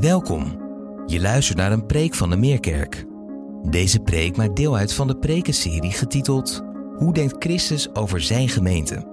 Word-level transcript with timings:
Welkom. 0.00 0.60
Je 1.06 1.20
luistert 1.20 1.58
naar 1.58 1.72
een 1.72 1.86
preek 1.86 2.14
van 2.14 2.30
de 2.30 2.36
Meerkerk. 2.36 3.04
Deze 3.62 4.00
preek 4.00 4.36
maakt 4.36 4.56
deel 4.56 4.76
uit 4.76 4.92
van 4.92 5.06
de 5.06 5.16
prekenserie 5.16 5.90
getiteld 5.90 6.62
Hoe 6.96 7.12
denkt 7.12 7.36
Christus 7.38 7.94
over 7.94 8.20
zijn 8.20 8.48
gemeente? 8.48 9.06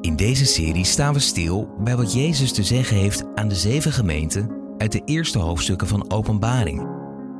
In 0.00 0.16
deze 0.16 0.44
serie 0.44 0.84
staan 0.84 1.12
we 1.12 1.18
stil 1.18 1.74
bij 1.78 1.96
wat 1.96 2.12
Jezus 2.12 2.52
te 2.52 2.62
zeggen 2.62 2.96
heeft 2.96 3.24
aan 3.34 3.48
de 3.48 3.54
zeven 3.54 3.92
gemeenten 3.92 4.50
uit 4.78 4.92
de 4.92 5.02
eerste 5.04 5.38
hoofdstukken 5.38 5.88
van 5.88 6.10
Openbaring. 6.10 6.86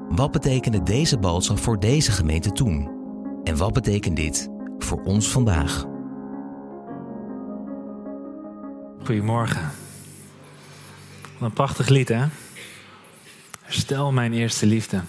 Wat 0.09 0.31
betekende 0.31 0.83
deze 0.83 1.19
boodschap 1.19 1.59
voor 1.59 1.81
deze 1.81 2.13
gemeente 2.13 2.53
toen? 2.53 2.91
En 3.45 3.57
wat 3.57 3.73
betekent 3.73 4.17
dit 4.17 4.49
voor 4.79 5.03
ons 5.03 5.29
vandaag? 5.29 5.87
Goedemorgen. 9.05 9.82
Een 11.43 11.53
prachtig 11.53 11.89
lied, 11.89 12.09
hè? 12.09 12.25
Herstel 13.63 14.13
mijn 14.13 14.33
eerste 14.33 14.67
liefde. 14.67 15.01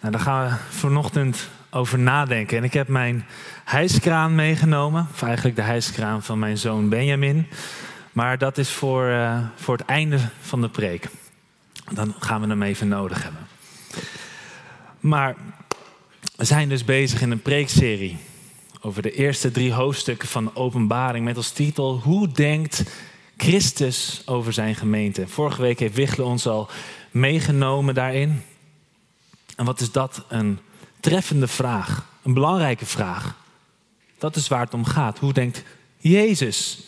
Nou, 0.00 0.12
daar 0.12 0.20
gaan 0.20 0.48
we 0.48 0.54
vanochtend 0.76 1.48
over 1.70 1.98
nadenken. 1.98 2.56
En 2.56 2.64
ik 2.64 2.72
heb 2.72 2.88
mijn 2.88 3.26
hijskraan 3.64 4.34
meegenomen. 4.34 5.08
Of 5.12 5.22
eigenlijk 5.22 5.56
de 5.56 5.62
hijskraan 5.62 6.22
van 6.22 6.38
mijn 6.38 6.58
zoon 6.58 6.88
Benjamin. 6.88 7.46
Maar 8.12 8.38
dat 8.38 8.58
is 8.58 8.70
voor, 8.70 9.06
uh, 9.08 9.38
voor 9.56 9.76
het 9.76 9.86
einde 9.86 10.18
van 10.40 10.60
de 10.60 10.68
preek. 10.68 11.08
Dan 11.92 12.14
gaan 12.18 12.40
we 12.40 12.46
hem 12.46 12.62
even 12.62 12.88
nodig 12.88 13.22
hebben. 13.22 13.46
Maar 15.00 15.36
we 16.36 16.44
zijn 16.44 16.68
dus 16.68 16.84
bezig 16.84 17.20
in 17.20 17.30
een 17.30 17.42
preekserie 17.42 18.16
over 18.80 19.02
de 19.02 19.12
eerste 19.12 19.50
drie 19.50 19.72
hoofdstukken 19.72 20.28
van 20.28 20.44
de 20.44 20.56
openbaring 20.56 21.24
met 21.24 21.36
als 21.36 21.50
titel 21.50 21.98
Hoe 21.98 22.32
denkt 22.32 22.82
Christus 23.36 24.22
over 24.24 24.52
zijn 24.52 24.74
gemeente? 24.74 25.28
Vorige 25.28 25.60
week 25.60 25.78
heeft 25.78 25.94
Wichtle 25.94 26.24
ons 26.24 26.46
al 26.46 26.68
meegenomen 27.10 27.94
daarin. 27.94 28.42
En 29.56 29.64
wat 29.64 29.80
is 29.80 29.92
dat? 29.92 30.24
Een 30.28 30.58
treffende 31.00 31.48
vraag, 31.48 32.08
een 32.22 32.34
belangrijke 32.34 32.86
vraag. 32.86 33.36
Dat 34.18 34.36
is 34.36 34.48
waar 34.48 34.64
het 34.64 34.74
om 34.74 34.84
gaat. 34.84 35.18
Hoe 35.18 35.32
denkt 35.32 35.62
Jezus? 35.96 36.80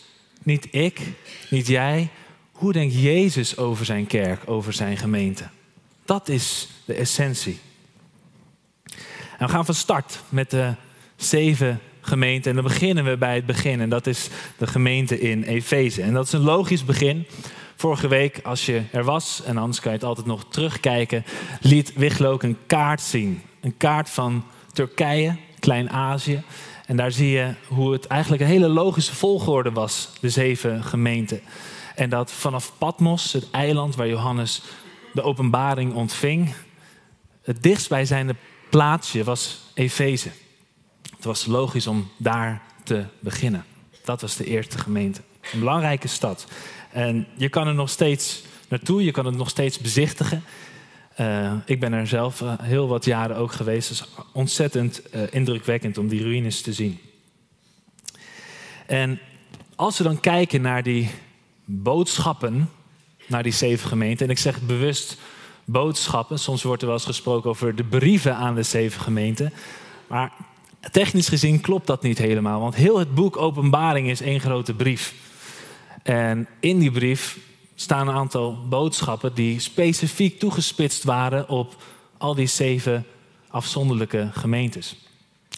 Niet 0.43 0.67
ik, 0.71 1.01
niet 1.49 1.67
jij. 1.67 2.09
Hoe 2.51 2.73
denkt 2.73 2.93
Jezus 2.93 3.57
over 3.57 3.85
zijn 3.85 4.07
kerk, 4.07 4.41
over 4.45 4.73
zijn 4.73 4.97
gemeente? 4.97 5.49
Dat 6.05 6.29
is 6.29 6.67
de 6.85 6.93
essentie. 6.93 7.59
En 9.37 9.45
we 9.45 9.49
gaan 9.49 9.65
van 9.65 9.75
start 9.75 10.19
met 10.29 10.51
de 10.51 10.75
zeven 11.15 11.79
gemeenten. 12.01 12.49
En 12.49 12.55
dan 12.55 12.65
beginnen 12.65 13.03
we 13.03 13.17
bij 13.17 13.35
het 13.35 13.45
begin. 13.45 13.81
En 13.81 13.89
dat 13.89 14.07
is 14.07 14.29
de 14.57 14.67
gemeente 14.67 15.19
in 15.19 15.43
Efeze. 15.43 16.01
En 16.01 16.13
dat 16.13 16.25
is 16.25 16.31
een 16.31 16.41
logisch 16.41 16.85
begin. 16.85 17.25
Vorige 17.75 18.07
week, 18.07 18.39
als 18.43 18.65
je 18.65 18.81
er 18.91 19.03
was, 19.03 19.41
en 19.45 19.57
anders 19.57 19.79
kan 19.79 19.91
je 19.91 19.97
het 19.97 20.07
altijd 20.07 20.27
nog 20.27 20.45
terugkijken, 20.49 21.25
liet 21.61 22.23
ook 22.23 22.43
een 22.43 22.57
kaart 22.67 23.01
zien. 23.01 23.41
Een 23.61 23.77
kaart 23.77 24.09
van 24.09 24.43
Turkije, 24.73 25.35
Klein-Azië. 25.59 26.43
En 26.85 26.97
daar 26.97 27.11
zie 27.11 27.29
je 27.29 27.53
hoe 27.67 27.91
het 27.91 28.07
eigenlijk 28.07 28.41
een 28.41 28.47
hele 28.47 28.67
logische 28.67 29.15
volgorde 29.15 29.71
was, 29.71 30.09
de 30.21 30.29
zeven 30.29 30.83
gemeenten. 30.83 31.41
En 31.95 32.09
dat 32.09 32.31
vanaf 32.31 32.73
Patmos, 32.77 33.33
het 33.33 33.51
eiland 33.51 33.95
waar 33.95 34.07
Johannes 34.07 34.61
de 35.13 35.21
openbaring 35.21 35.93
ontving, 35.93 36.53
het 37.43 37.63
dichtstbijzijnde 37.63 38.35
plaatsje 38.69 39.23
was 39.23 39.59
Efeze. 39.73 40.29
Het 41.19 41.27
was 41.27 41.45
logisch 41.45 41.87
om 41.87 42.09
daar 42.17 42.61
te 42.83 43.05
beginnen. 43.19 43.65
Dat 44.03 44.21
was 44.21 44.35
de 44.35 44.45
eerste 44.45 44.77
gemeente. 44.77 45.21
Een 45.53 45.59
belangrijke 45.59 46.07
stad. 46.07 46.47
En 46.91 47.27
je 47.35 47.49
kan 47.49 47.67
er 47.67 47.73
nog 47.73 47.89
steeds 47.89 48.43
naartoe, 48.67 49.03
je 49.03 49.11
kan 49.11 49.25
het 49.25 49.35
nog 49.35 49.49
steeds 49.49 49.79
bezichtigen. 49.79 50.43
Uh, 51.19 51.53
ik 51.65 51.79
ben 51.79 51.93
er 51.93 52.07
zelf 52.07 52.41
uh, 52.41 52.53
heel 52.61 52.87
wat 52.87 53.05
jaren 53.05 53.35
ook 53.35 53.51
geweest. 53.51 53.89
Het 53.89 53.97
is 53.97 54.05
ontzettend 54.33 55.01
uh, 55.15 55.21
indrukwekkend 55.29 55.97
om 55.97 56.07
die 56.07 56.23
ruïnes 56.23 56.61
te 56.61 56.73
zien. 56.73 56.99
En 58.85 59.19
als 59.75 59.97
we 59.97 60.03
dan 60.03 60.19
kijken 60.19 60.61
naar 60.61 60.83
die 60.83 61.09
boodschappen, 61.65 62.69
naar 63.27 63.43
die 63.43 63.51
zeven 63.51 63.87
gemeenten. 63.87 64.25
En 64.25 64.31
ik 64.31 64.37
zeg 64.37 64.61
bewust 64.61 65.17
boodschappen. 65.65 66.39
Soms 66.39 66.63
wordt 66.63 66.81
er 66.81 66.87
wel 66.87 66.97
eens 66.97 67.05
gesproken 67.05 67.49
over 67.49 67.75
de 67.75 67.83
brieven 67.83 68.35
aan 68.35 68.55
de 68.55 68.63
zeven 68.63 69.01
gemeenten. 69.01 69.53
Maar 70.07 70.31
technisch 70.91 71.29
gezien 71.29 71.61
klopt 71.61 71.87
dat 71.87 72.01
niet 72.01 72.17
helemaal. 72.17 72.59
Want 72.59 72.75
heel 72.75 72.99
het 72.99 73.15
boek 73.15 73.37
Openbaring 73.37 74.09
is 74.09 74.21
één 74.21 74.39
grote 74.39 74.73
brief. 74.73 75.13
En 76.03 76.47
in 76.59 76.79
die 76.79 76.91
brief 76.91 77.37
staan 77.75 78.07
een 78.07 78.15
aantal 78.15 78.67
boodschappen 78.67 79.33
die 79.33 79.59
specifiek 79.59 80.39
toegespitst 80.39 81.03
waren 81.03 81.49
op 81.49 81.83
al 82.17 82.35
die 82.35 82.47
zeven 82.47 83.05
afzonderlijke 83.47 84.29
gemeentes. 84.33 84.95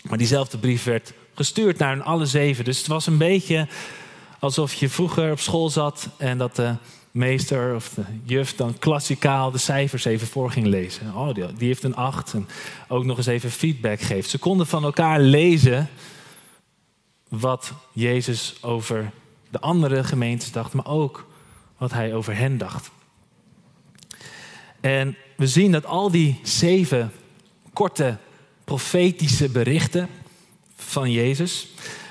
Maar 0.03 0.17
diezelfde 0.17 0.57
brief 0.57 0.83
werd 0.83 1.13
gestuurd 1.33 1.77
naar 1.77 2.01
alle 2.01 2.25
zeven. 2.25 2.65
Dus 2.65 2.77
het 2.77 2.87
was 2.87 3.07
een 3.07 3.17
beetje 3.17 3.67
alsof 4.39 4.73
je 4.73 4.89
vroeger 4.89 5.31
op 5.31 5.39
school 5.39 5.69
zat 5.69 6.09
en 6.17 6.37
dat 6.37 6.55
de 6.55 6.75
meester 7.11 7.75
of 7.75 7.89
de 7.89 8.03
juf 8.23 8.55
dan 8.55 8.79
klassikaal 8.79 9.51
de 9.51 9.57
cijfers 9.57 10.05
even 10.05 10.27
voor 10.27 10.51
ging 10.51 10.67
lezen. 10.67 11.15
Oh, 11.15 11.33
die, 11.33 11.53
die 11.53 11.67
heeft 11.67 11.83
een 11.83 11.95
acht 11.95 12.33
en 12.33 12.47
ook 12.87 13.05
nog 13.05 13.17
eens 13.17 13.25
even 13.25 13.51
feedback 13.51 14.01
geeft. 14.01 14.29
Ze 14.29 14.37
konden 14.37 14.67
van 14.67 14.83
elkaar 14.83 15.19
lezen 15.19 15.89
wat 17.29 17.73
Jezus 17.93 18.55
over 18.61 19.11
de 19.49 19.59
andere 19.59 20.03
gemeentes 20.03 20.51
dacht, 20.51 20.73
maar 20.73 20.87
ook 20.87 21.27
wat 21.77 21.91
hij 21.91 22.13
over 22.13 22.35
hen 22.35 22.57
dacht. 22.57 22.91
En 24.79 25.17
we 25.35 25.47
zien 25.47 25.71
dat 25.71 25.85
al 25.85 26.11
die 26.11 26.39
zeven 26.43 27.11
korte 27.73 28.17
profetische 28.63 29.49
berichten 29.49 30.09
van 30.75 31.11
Jezus 31.11 31.67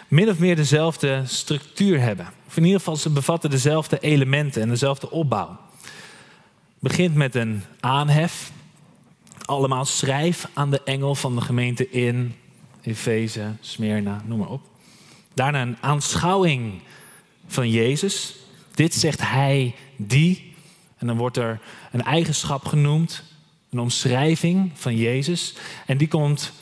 min 0.09 0.28
of 0.28 0.39
meer 0.39 0.56
dezelfde 0.56 1.22
structuur 1.27 2.00
hebben. 2.00 2.28
Of 2.50 2.56
in 2.56 2.65
ieder 2.65 2.78
geval, 2.78 2.97
ze 2.97 3.11
bevatten 3.11 3.50
dezelfde 3.50 3.99
elementen 3.99 4.62
en 4.62 4.69
dezelfde 4.69 5.11
opbouw. 5.11 5.59
Het 5.81 6.78
begint 6.78 7.15
met 7.15 7.34
een 7.34 7.62
aanhef. 7.81 8.53
Allemaal 9.44 9.84
schrijf 9.84 10.49
aan 10.53 10.71
de 10.71 10.83
engel 10.84 11.15
van 11.15 11.34
de 11.34 11.41
gemeente 11.41 11.91
in 11.91 12.34
Efeze, 12.83 13.53
Smyrna, 13.60 14.22
noem 14.25 14.39
maar 14.39 14.49
op. 14.49 14.62
Daarna 15.34 15.62
een 15.62 15.77
aanschouwing 15.81 16.81
van 17.47 17.71
Jezus. 17.71 18.37
Dit 18.75 18.94
zegt 18.94 19.21
hij 19.21 19.75
die. 19.97 20.55
En 20.97 21.06
dan 21.06 21.16
wordt 21.16 21.37
er 21.37 21.60
een 21.93 22.05
eigenschap 22.05 22.65
genoemd, 22.65 23.22
een 23.71 23.78
omschrijving 23.78 24.71
van 24.75 24.97
Jezus. 24.97 25.55
En 25.87 25.97
die 25.97 26.09
komt 26.09 26.53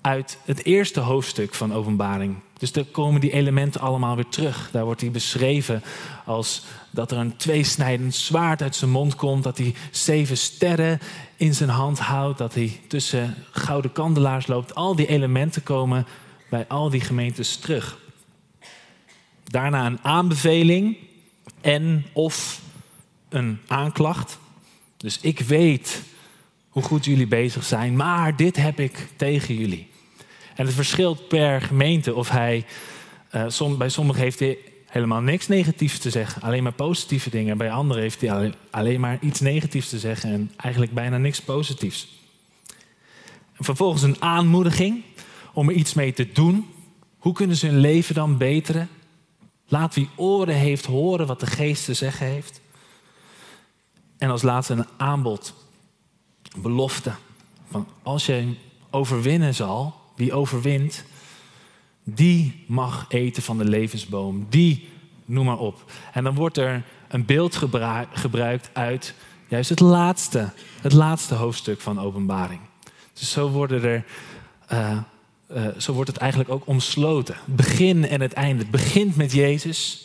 uit 0.00 0.38
het 0.44 0.64
eerste 0.64 1.00
hoofdstuk 1.00 1.54
van 1.54 1.72
Openbaring. 1.72 2.36
Dus 2.58 2.72
daar 2.72 2.84
komen 2.84 3.20
die 3.20 3.32
elementen 3.32 3.80
allemaal 3.80 4.14
weer 4.14 4.28
terug. 4.28 4.68
Daar 4.72 4.84
wordt 4.84 5.00
hij 5.00 5.10
beschreven 5.10 5.82
als 6.24 6.64
dat 6.90 7.10
er 7.10 7.18
een 7.18 7.36
tweesnijdend 7.36 8.14
zwaard 8.14 8.62
uit 8.62 8.76
zijn 8.76 8.90
mond 8.90 9.14
komt, 9.14 9.42
dat 9.42 9.58
hij 9.58 9.74
zeven 9.90 10.36
sterren 10.36 10.98
in 11.36 11.54
zijn 11.54 11.68
hand 11.68 11.98
houdt, 11.98 12.38
dat 12.38 12.54
hij 12.54 12.80
tussen 12.88 13.34
gouden 13.50 13.92
kandelaars 13.92 14.46
loopt. 14.46 14.74
Al 14.74 14.96
die 14.96 15.06
elementen 15.06 15.62
komen 15.62 16.06
bij 16.50 16.64
al 16.68 16.90
die 16.90 17.00
gemeentes 17.00 17.56
terug. 17.56 17.98
Daarna 19.44 19.86
een 19.86 20.02
aanbeveling 20.02 20.96
en 21.60 22.06
of 22.12 22.60
een 23.28 23.58
aanklacht. 23.66 24.38
Dus 24.96 25.20
ik 25.20 25.40
weet 25.40 26.02
hoe 26.68 26.82
goed 26.82 27.04
jullie 27.04 27.26
bezig 27.26 27.64
zijn, 27.64 27.96
maar 27.96 28.36
dit 28.36 28.56
heb 28.56 28.80
ik 28.80 29.08
tegen 29.16 29.54
jullie. 29.54 29.94
En 30.56 30.66
het 30.66 30.74
verschilt 30.74 31.28
per 31.28 31.60
gemeente 31.60 32.14
of 32.14 32.28
hij, 32.28 32.64
uh, 33.34 33.76
bij 33.76 33.88
sommigen 33.88 34.22
heeft 34.22 34.38
hij 34.38 34.58
helemaal 34.86 35.20
niks 35.20 35.48
negatiefs 35.48 35.98
te 35.98 36.10
zeggen, 36.10 36.42
alleen 36.42 36.62
maar 36.62 36.72
positieve 36.72 37.30
dingen. 37.30 37.58
Bij 37.58 37.70
anderen 37.70 38.02
heeft 38.02 38.20
hij 38.20 38.54
alleen 38.70 39.00
maar 39.00 39.18
iets 39.20 39.40
negatiefs 39.40 39.88
te 39.88 39.98
zeggen 39.98 40.32
en 40.32 40.52
eigenlijk 40.56 40.92
bijna 40.92 41.18
niks 41.18 41.40
positiefs. 41.40 42.08
En 43.52 43.64
vervolgens 43.64 44.02
een 44.02 44.22
aanmoediging 44.22 45.02
om 45.52 45.68
er 45.68 45.74
iets 45.74 45.94
mee 45.94 46.12
te 46.12 46.32
doen. 46.32 46.66
Hoe 47.18 47.32
kunnen 47.32 47.56
ze 47.56 47.66
hun 47.66 47.78
leven 47.78 48.14
dan 48.14 48.36
beteren? 48.36 48.88
Laat 49.66 49.94
wie 49.94 50.08
oren 50.16 50.54
heeft 50.54 50.86
horen 50.86 51.26
wat 51.26 51.40
de 51.40 51.46
geest 51.46 51.84
te 51.84 51.94
zeggen 51.94 52.26
heeft. 52.26 52.60
En 54.18 54.30
als 54.30 54.42
laatste 54.42 54.72
een 54.72 54.86
aanbod, 54.96 55.54
een 56.54 56.62
belofte. 56.62 57.12
Van 57.70 57.88
als 58.02 58.26
je 58.26 58.54
overwinnen 58.90 59.54
zal, 59.54 59.94
wie 60.16 60.32
overwint, 60.32 61.04
die 62.04 62.64
mag 62.66 63.06
eten 63.08 63.42
van 63.42 63.58
de 63.58 63.64
levensboom. 63.64 64.46
Die, 64.50 64.88
noem 65.24 65.44
maar 65.44 65.58
op. 65.58 65.92
En 66.12 66.24
dan 66.24 66.34
wordt 66.34 66.56
er 66.56 66.82
een 67.08 67.24
beeld 67.24 67.58
gebruikt 68.12 68.70
uit 68.72 69.14
juist 69.48 69.70
het 69.70 69.80
laatste, 69.80 70.50
het 70.80 70.92
laatste 70.92 71.34
hoofdstuk 71.34 71.80
van 71.80 72.00
openbaring. 72.00 72.60
Dus 73.12 73.30
zo 73.30 73.48
worden 73.48 73.82
er. 73.82 74.04
Uh, 74.72 74.98
uh, 75.54 75.66
zo 75.78 75.92
wordt 75.92 76.10
het 76.10 76.18
eigenlijk 76.18 76.50
ook 76.50 76.66
omsloten. 76.66 77.36
Begin 77.44 78.08
en 78.08 78.20
het 78.20 78.32
einde. 78.32 78.62
Het 78.62 78.70
begint 78.70 79.16
met 79.16 79.32
Jezus. 79.32 80.00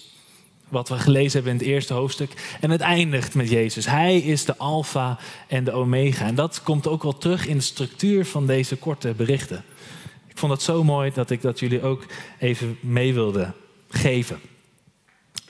wat 0.68 0.90
we 0.90 1.00
gelezen 1.00 1.32
hebben 1.32 1.52
in 1.52 1.58
het 1.58 1.68
eerste 1.68 1.94
hoofdstuk. 1.94 2.58
En 2.62 2.70
het 2.70 2.82
eindigt 2.82 3.36
met 3.36 3.50
Jezus. 3.50 3.86
Hij 3.86 4.18
is 4.18 4.46
de 4.46 4.58
alfa 4.58 5.20
en 5.48 5.64
de 5.64 5.72
omega. 5.72 6.26
En 6.26 6.36
dat 6.36 6.64
komt 6.64 6.88
ook 6.88 7.04
wel 7.04 7.18
terug 7.18 7.48
in 7.48 7.58
de 7.58 7.64
structuur 7.64 8.26
van 8.26 8.48
deze 8.48 8.76
korte 8.76 9.14
berichten. 9.18 9.64
Ik 10.32 10.38
vond 10.38 10.52
het 10.52 10.62
zo 10.62 10.84
mooi 10.84 11.12
dat 11.14 11.30
ik 11.30 11.42
dat 11.42 11.60
jullie 11.60 11.82
ook 11.82 12.06
even 12.40 12.78
mee 12.80 13.14
wilde 13.14 13.54
geven. 13.90 14.40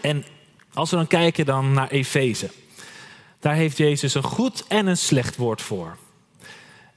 En 0.01 0.25
als 0.73 0.89
we 0.89 0.95
dan 0.95 1.07
kijken 1.07 1.45
dan 1.45 1.73
naar 1.73 1.89
Efeze. 1.89 2.49
Daar 3.39 3.55
heeft 3.55 3.77
Jezus 3.77 4.13
een 4.13 4.23
goed 4.23 4.65
en 4.67 4.87
een 4.87 4.97
slecht 4.97 5.35
woord 5.35 5.61
voor. 5.61 5.97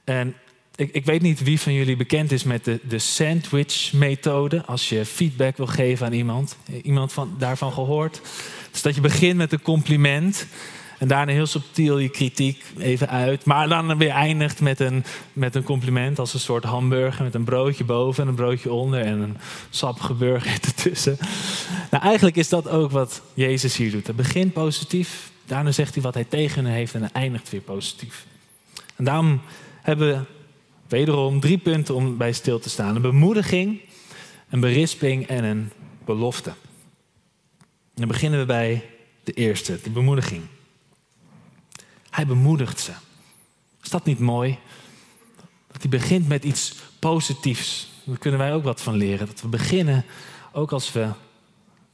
En 0.03 0.35
ik, 0.75 0.93
ik, 0.93 1.05
weet 1.05 1.21
niet 1.21 1.43
wie 1.43 1.59
van 1.59 1.73
jullie 1.73 1.95
bekend 1.95 2.31
is 2.31 2.43
met 2.43 2.65
de, 2.65 2.79
de 2.87 2.99
sandwich-methode. 2.99 4.65
Als 4.65 4.89
je 4.89 5.05
feedback 5.05 5.57
wil 5.57 5.67
geven 5.67 6.05
aan 6.05 6.13
iemand. 6.13 6.57
Iemand 6.83 7.13
van, 7.13 7.35
daarvan 7.37 7.73
gehoord? 7.73 8.21
Dus 8.71 8.81
dat 8.81 8.95
je 8.95 9.01
begint 9.01 9.37
met 9.37 9.51
een 9.51 9.61
compliment. 9.61 10.47
En 10.97 11.07
daarna 11.07 11.31
heel 11.31 11.45
subtiel 11.45 11.97
je 11.97 12.09
kritiek 12.09 12.63
even 12.77 13.09
uit. 13.09 13.45
Maar 13.45 13.69
dan 13.69 13.97
weer 13.97 14.09
eindigt 14.09 14.61
met 14.61 14.79
een, 14.79 15.03
met 15.33 15.55
een 15.55 15.63
compliment. 15.63 16.19
Als 16.19 16.33
een 16.33 16.39
soort 16.39 16.63
hamburger 16.63 17.23
met 17.23 17.35
een 17.35 17.43
broodje 17.43 17.83
boven 17.83 18.23
en 18.23 18.29
een 18.29 18.35
broodje 18.35 18.71
onder. 18.71 19.01
En 19.01 19.19
een 19.19 19.37
sappige 19.69 20.13
burger 20.13 20.51
ertussen. 20.61 21.17
Nou, 21.91 22.03
eigenlijk 22.03 22.35
is 22.35 22.49
dat 22.49 22.69
ook 22.69 22.91
wat 22.91 23.21
Jezus 23.33 23.77
hier 23.77 23.91
doet. 23.91 24.05
Hij 24.05 24.15
begint 24.15 24.53
positief. 24.53 25.31
Daarna 25.45 25.71
zegt 25.71 25.93
hij 25.93 26.03
wat 26.03 26.13
hij 26.13 26.23
tegen 26.23 26.65
hen 26.65 26.73
heeft. 26.73 26.93
En 26.93 27.01
hij 27.01 27.09
eindigt 27.13 27.49
weer 27.49 27.61
positief. 27.61 28.25
En 28.95 29.03
daarom 29.03 29.41
hebben 29.81 30.07
we 30.07 30.19
Wederom 30.87 31.39
drie 31.39 31.57
punten 31.57 31.95
om 31.95 32.17
bij 32.17 32.31
stil 32.31 32.59
te 32.59 32.69
staan: 32.69 32.95
een 32.95 33.01
bemoediging, 33.01 33.79
een 34.49 34.59
berisping 34.59 35.27
en 35.27 35.43
een 35.43 35.71
belofte. 36.05 36.53
dan 37.93 38.07
beginnen 38.07 38.39
we 38.39 38.45
bij 38.45 38.83
de 39.23 39.33
eerste, 39.33 39.79
de 39.83 39.89
bemoediging. 39.89 40.43
Hij 42.15 42.27
bemoedigt 42.27 42.79
ze. 42.79 42.91
Is 43.83 43.89
dat 43.89 44.05
niet 44.05 44.19
mooi? 44.19 44.57
Dat 45.71 45.81
hij 45.81 45.89
begint 45.89 46.27
met 46.27 46.43
iets 46.43 46.75
positiefs. 46.99 47.87
Daar 48.03 48.17
kunnen 48.17 48.39
wij 48.39 48.53
ook 48.53 48.63
wat 48.63 48.81
van 48.81 48.95
leren. 48.95 49.27
Dat 49.27 49.41
we 49.41 49.47
beginnen, 49.47 50.05
ook 50.51 50.71
als 50.71 50.91
we 50.91 51.09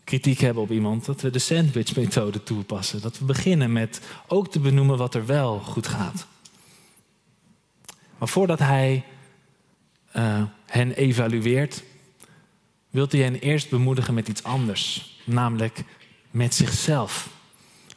kritiek 0.03 0.39
hebben 0.39 0.63
op 0.63 0.71
iemand, 0.71 1.05
dat 1.05 1.21
we 1.21 1.29
de 1.29 1.39
sandwich-methode 1.39 2.43
toepassen. 2.43 3.01
Dat 3.01 3.19
we 3.19 3.25
beginnen 3.25 3.71
met 3.71 4.01
ook 4.27 4.51
te 4.51 4.59
benoemen 4.59 4.97
wat 4.97 5.15
er 5.15 5.25
wel 5.25 5.59
goed 5.59 5.87
gaat. 5.87 6.25
Maar 8.17 8.27
voordat 8.27 8.59
hij 8.59 9.03
uh, 10.15 10.43
hen 10.65 10.91
evalueert, 10.91 11.83
wil 12.89 13.05
hij 13.09 13.19
hen 13.19 13.39
eerst 13.39 13.69
bemoedigen 13.69 14.13
met 14.13 14.27
iets 14.27 14.43
anders, 14.43 15.15
namelijk 15.23 15.83
met 16.31 16.55
zichzelf. 16.55 17.29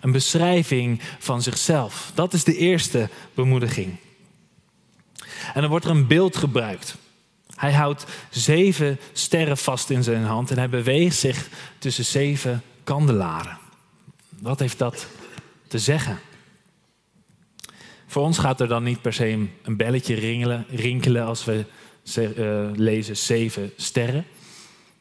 Een 0.04 0.12
beschrijving 0.12 1.00
van 1.18 1.42
zichzelf. 1.42 2.10
Dat 2.14 2.32
is 2.32 2.44
de 2.44 2.56
eerste 2.56 3.08
bemoediging. 3.34 3.96
En 5.54 5.60
dan 5.60 5.70
wordt 5.70 5.84
er 5.84 5.90
een 5.90 6.06
beeld 6.06 6.36
gebruikt. 6.36 6.96
Hij 7.54 7.72
houdt 7.72 8.04
zeven 8.30 8.98
sterren 9.12 9.56
vast 9.56 9.90
in 9.90 10.02
zijn 10.02 10.24
hand 10.24 10.50
en 10.50 10.58
hij 10.58 10.68
beweegt 10.68 11.16
zich 11.16 11.48
tussen 11.78 12.04
zeven 12.04 12.62
kandelaren. 12.82 13.58
Wat 14.28 14.58
heeft 14.58 14.78
dat 14.78 15.06
te 15.68 15.78
zeggen? 15.78 16.18
Voor 18.06 18.22
ons 18.22 18.38
gaat 18.38 18.60
er 18.60 18.68
dan 18.68 18.82
niet 18.82 19.02
per 19.02 19.12
se 19.12 19.48
een 19.62 19.76
belletje 19.76 20.14
ringelen, 20.14 20.66
rinkelen 20.68 21.24
als 21.24 21.44
we 21.44 21.64
uh, 22.16 22.70
lezen 22.74 23.16
zeven 23.16 23.72
sterren. 23.76 24.26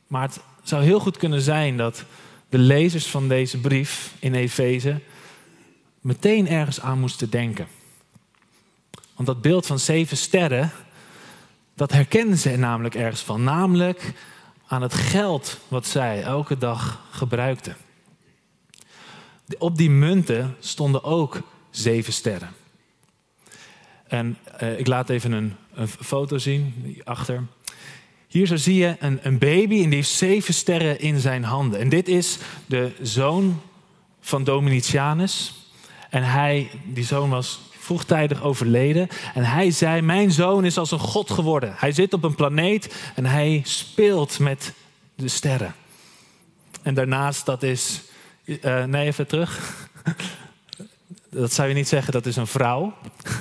Maar 0.07 0.27
het 0.27 0.41
zou 0.63 0.83
heel 0.83 0.99
goed 0.99 1.17
kunnen 1.17 1.41
zijn 1.41 1.77
dat 1.77 2.05
de 2.53 2.59
lezers 2.59 3.05
van 3.05 3.27
deze 3.27 3.57
brief 3.57 4.13
in 4.19 4.33
Efeze 4.33 4.99
meteen 6.01 6.47
ergens 6.47 6.81
aan 6.81 6.99
moesten 6.99 7.29
denken. 7.29 7.67
Want 9.15 9.27
dat 9.27 9.41
beeld 9.41 9.65
van 9.65 9.79
zeven 9.79 10.17
sterren, 10.17 10.71
dat 11.75 11.91
herkennen 11.91 12.37
ze 12.37 12.57
namelijk 12.57 12.95
ergens 12.95 13.21
van. 13.21 13.43
Namelijk 13.43 14.13
aan 14.67 14.81
het 14.81 14.93
geld 14.93 15.59
wat 15.67 15.87
zij 15.87 16.23
elke 16.23 16.57
dag 16.57 17.01
gebruikten. 17.11 17.75
Op 19.57 19.77
die 19.77 19.89
munten 19.89 20.55
stonden 20.59 21.03
ook 21.03 21.41
zeven 21.69 22.13
sterren. 22.13 22.51
En 24.07 24.37
uh, 24.61 24.79
ik 24.79 24.87
laat 24.87 25.09
even 25.09 25.31
een, 25.31 25.55
een 25.73 25.87
foto 25.87 26.37
zien, 26.37 27.01
achter. 27.03 27.43
Hier 28.33 28.47
zo 28.47 28.55
zie 28.55 28.75
je 28.75 28.95
een, 28.99 29.19
een 29.21 29.37
baby 29.37 29.83
en 29.83 29.89
die 29.89 29.95
heeft 29.95 30.09
zeven 30.09 30.53
sterren 30.53 30.99
in 30.99 31.19
zijn 31.19 31.43
handen. 31.43 31.79
En 31.79 31.89
dit 31.89 32.07
is 32.07 32.37
de 32.65 32.91
zoon 33.01 33.61
van 34.21 34.43
Dominicianus. 34.43 35.53
En 36.09 36.23
hij, 36.23 36.69
die 36.85 37.03
zoon 37.03 37.29
was 37.29 37.59
vroegtijdig 37.77 38.43
overleden. 38.43 39.07
En 39.33 39.43
hij 39.43 39.71
zei: 39.71 40.01
Mijn 40.01 40.31
zoon 40.31 40.65
is 40.65 40.77
als 40.77 40.91
een 40.91 40.99
god 40.99 41.31
geworden. 41.31 41.73
Hij 41.77 41.91
zit 41.91 42.13
op 42.13 42.23
een 42.23 42.35
planeet 42.35 42.95
en 43.15 43.25
hij 43.25 43.61
speelt 43.65 44.39
met 44.39 44.73
de 45.15 45.27
sterren. 45.27 45.75
En 46.81 46.93
daarnaast, 46.93 47.45
dat 47.45 47.63
is. 47.63 48.01
Uh, 48.45 48.83
nee, 48.83 49.05
even 49.05 49.27
terug. 49.27 49.87
dat 51.29 51.53
zou 51.53 51.67
je 51.67 51.73
niet 51.73 51.87
zeggen, 51.87 52.13
dat 52.13 52.25
is 52.25 52.35
een 52.35 52.47
vrouw. 52.47 52.93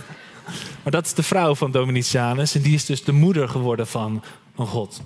Maar 0.82 0.92
dat 0.92 1.06
is 1.06 1.14
de 1.14 1.22
vrouw 1.22 1.54
van 1.54 1.70
Dominicianus 1.70 2.54
en 2.54 2.62
die 2.62 2.74
is 2.74 2.86
dus 2.86 3.04
de 3.04 3.12
moeder 3.12 3.48
geworden 3.48 3.86
van 3.86 4.22
een 4.56 4.66
god. 4.66 5.02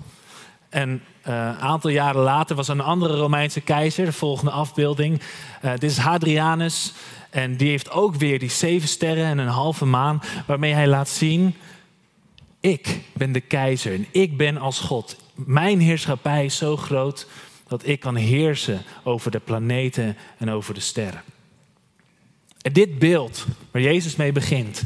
En 0.69 0.89
uh, 0.89 1.33
een 1.33 1.59
aantal 1.59 1.89
jaren 1.89 2.21
later 2.21 2.55
was 2.55 2.67
een 2.67 2.81
andere 2.81 3.15
Romeinse 3.17 3.61
keizer, 3.61 4.05
de 4.05 4.13
volgende 4.13 4.51
afbeelding. 4.51 5.21
Uh, 5.63 5.71
dit 5.71 5.91
is 5.91 5.97
Hadrianus 5.97 6.93
en 7.29 7.57
die 7.57 7.69
heeft 7.69 7.91
ook 7.91 8.15
weer 8.15 8.39
die 8.39 8.49
zeven 8.49 8.87
sterren 8.87 9.25
en 9.25 9.37
een 9.37 9.47
halve 9.47 9.85
maan, 9.85 10.21
waarmee 10.45 10.73
hij 10.73 10.87
laat 10.87 11.09
zien, 11.09 11.55
ik 12.59 12.99
ben 13.13 13.31
de 13.31 13.39
keizer 13.39 13.93
en 13.93 14.05
ik 14.11 14.37
ben 14.37 14.57
als 14.57 14.79
God. 14.79 15.15
Mijn 15.33 15.79
heerschappij 15.79 16.45
is 16.45 16.57
zo 16.57 16.77
groot 16.77 17.27
dat 17.67 17.87
ik 17.87 17.99
kan 17.99 18.15
heersen 18.15 18.81
over 19.03 19.31
de 19.31 19.39
planeten 19.39 20.17
en 20.37 20.49
over 20.49 20.73
de 20.73 20.79
sterren. 20.79 21.23
En 22.61 22.73
dit 22.73 22.99
beeld 22.99 23.45
waar 23.71 23.81
Jezus 23.81 24.15
mee 24.15 24.31
begint, 24.31 24.83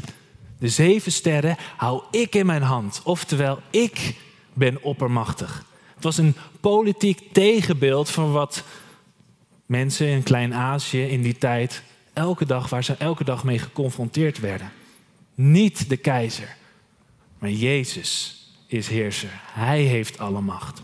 de 0.58 0.68
zeven 0.68 1.12
sterren 1.12 1.56
hou 1.76 2.02
ik 2.10 2.34
in 2.34 2.46
mijn 2.46 2.62
hand. 2.62 3.00
Oftewel, 3.04 3.60
ik 3.70 4.14
ben 4.52 4.82
oppermachtig. 4.82 5.64
Het 5.94 6.04
was 6.04 6.18
een 6.18 6.36
politiek 6.60 7.32
tegenbeeld 7.32 8.10
van 8.10 8.32
wat 8.32 8.64
mensen 9.66 10.06
in 10.06 10.22
Klein-Azië 10.22 11.02
in 11.02 11.22
die 11.22 11.38
tijd 11.38 11.82
elke 12.12 12.46
dag, 12.46 12.68
waar 12.68 12.84
ze 12.84 12.94
elke 12.94 13.24
dag 13.24 13.44
mee 13.44 13.58
geconfronteerd 13.58 14.40
werden. 14.40 14.72
Niet 15.34 15.88
de 15.88 15.96
keizer, 15.96 16.56
maar 17.38 17.50
Jezus 17.50 18.42
is 18.66 18.88
heerser. 18.88 19.30
Hij 19.52 19.82
heeft 19.82 20.18
alle 20.18 20.40
macht. 20.40 20.82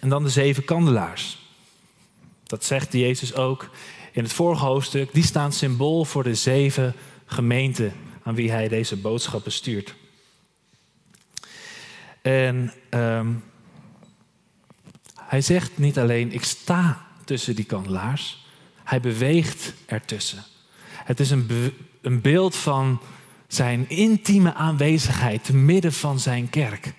En 0.00 0.08
dan 0.08 0.22
de 0.22 0.28
zeven 0.28 0.64
kandelaars. 0.64 1.38
Dat 2.44 2.64
zegt 2.64 2.92
Jezus 2.92 3.34
ook 3.34 3.70
in 4.12 4.22
het 4.22 4.32
vorige 4.32 4.64
hoofdstuk. 4.64 5.12
Die 5.12 5.24
staan 5.24 5.52
symbool 5.52 6.04
voor 6.04 6.22
de 6.22 6.34
zeven 6.34 6.94
gemeente 7.26 7.90
aan 8.22 8.34
wie 8.34 8.50
hij 8.50 8.68
deze 8.68 8.96
boodschappen 8.96 9.52
stuurt. 9.52 9.94
En 12.22 12.72
um, 12.90 13.42
hij 15.20 15.40
zegt 15.40 15.78
niet 15.78 15.98
alleen, 15.98 16.32
ik 16.32 16.44
sta 16.44 17.06
tussen 17.24 17.54
die 17.54 17.64
kandelaars, 17.64 18.46
hij 18.84 19.00
beweegt 19.00 19.74
ertussen. 19.86 20.44
Het 21.04 21.20
is 21.20 21.30
een, 21.30 21.72
een 22.00 22.20
beeld 22.20 22.56
van 22.56 23.00
zijn 23.48 23.88
intieme 23.88 24.54
aanwezigheid 24.54 25.44
te 25.44 25.54
midden 25.54 25.92
van 25.92 26.18
zijn 26.18 26.50
kerk. 26.50 26.92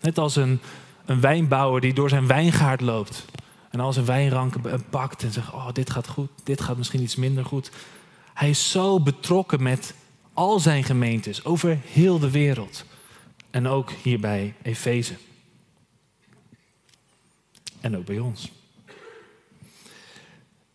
Net 0.00 0.18
als 0.18 0.36
een, 0.36 0.60
een 1.04 1.20
wijnbouwer 1.20 1.80
die 1.80 1.92
door 1.92 2.08
zijn 2.08 2.26
wijngaard 2.26 2.80
loopt. 2.80 3.24
En 3.70 3.80
al 3.80 3.92
zijn 3.92 4.04
wijnranken 4.04 4.84
pakt 4.90 5.22
en 5.22 5.32
zegt: 5.32 5.52
Oh, 5.52 5.68
dit 5.72 5.90
gaat 5.90 6.08
goed, 6.08 6.30
dit 6.44 6.60
gaat 6.60 6.76
misschien 6.76 7.02
iets 7.02 7.16
minder 7.16 7.44
goed. 7.44 7.70
Hij 8.34 8.50
is 8.50 8.70
zo 8.70 9.00
betrokken 9.00 9.62
met 9.62 9.94
al 10.32 10.60
zijn 10.60 10.84
gemeentes 10.84 11.44
over 11.44 11.78
heel 11.84 12.18
de 12.18 12.30
wereld. 12.30 12.84
En 13.50 13.66
ook 13.66 13.90
hier 13.90 14.20
bij 14.20 14.54
Efeze. 14.62 15.14
En 17.80 17.96
ook 17.96 18.04
bij 18.04 18.18
ons. 18.18 18.50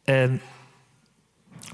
En 0.03 0.41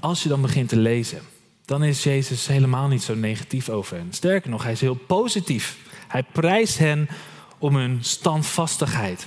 als 0.00 0.22
je 0.22 0.28
dan 0.28 0.40
begint 0.40 0.68
te 0.68 0.76
lezen, 0.76 1.22
dan 1.64 1.82
is 1.82 2.02
Jezus 2.02 2.46
helemaal 2.46 2.88
niet 2.88 3.02
zo 3.02 3.14
negatief 3.14 3.68
over 3.68 3.96
hen. 3.96 4.12
Sterker 4.12 4.50
nog, 4.50 4.62
hij 4.62 4.72
is 4.72 4.80
heel 4.80 4.94
positief. 4.94 5.78
Hij 6.08 6.22
prijst 6.22 6.78
hen 6.78 7.08
om 7.58 7.76
hun 7.76 8.04
standvastigheid. 8.04 9.26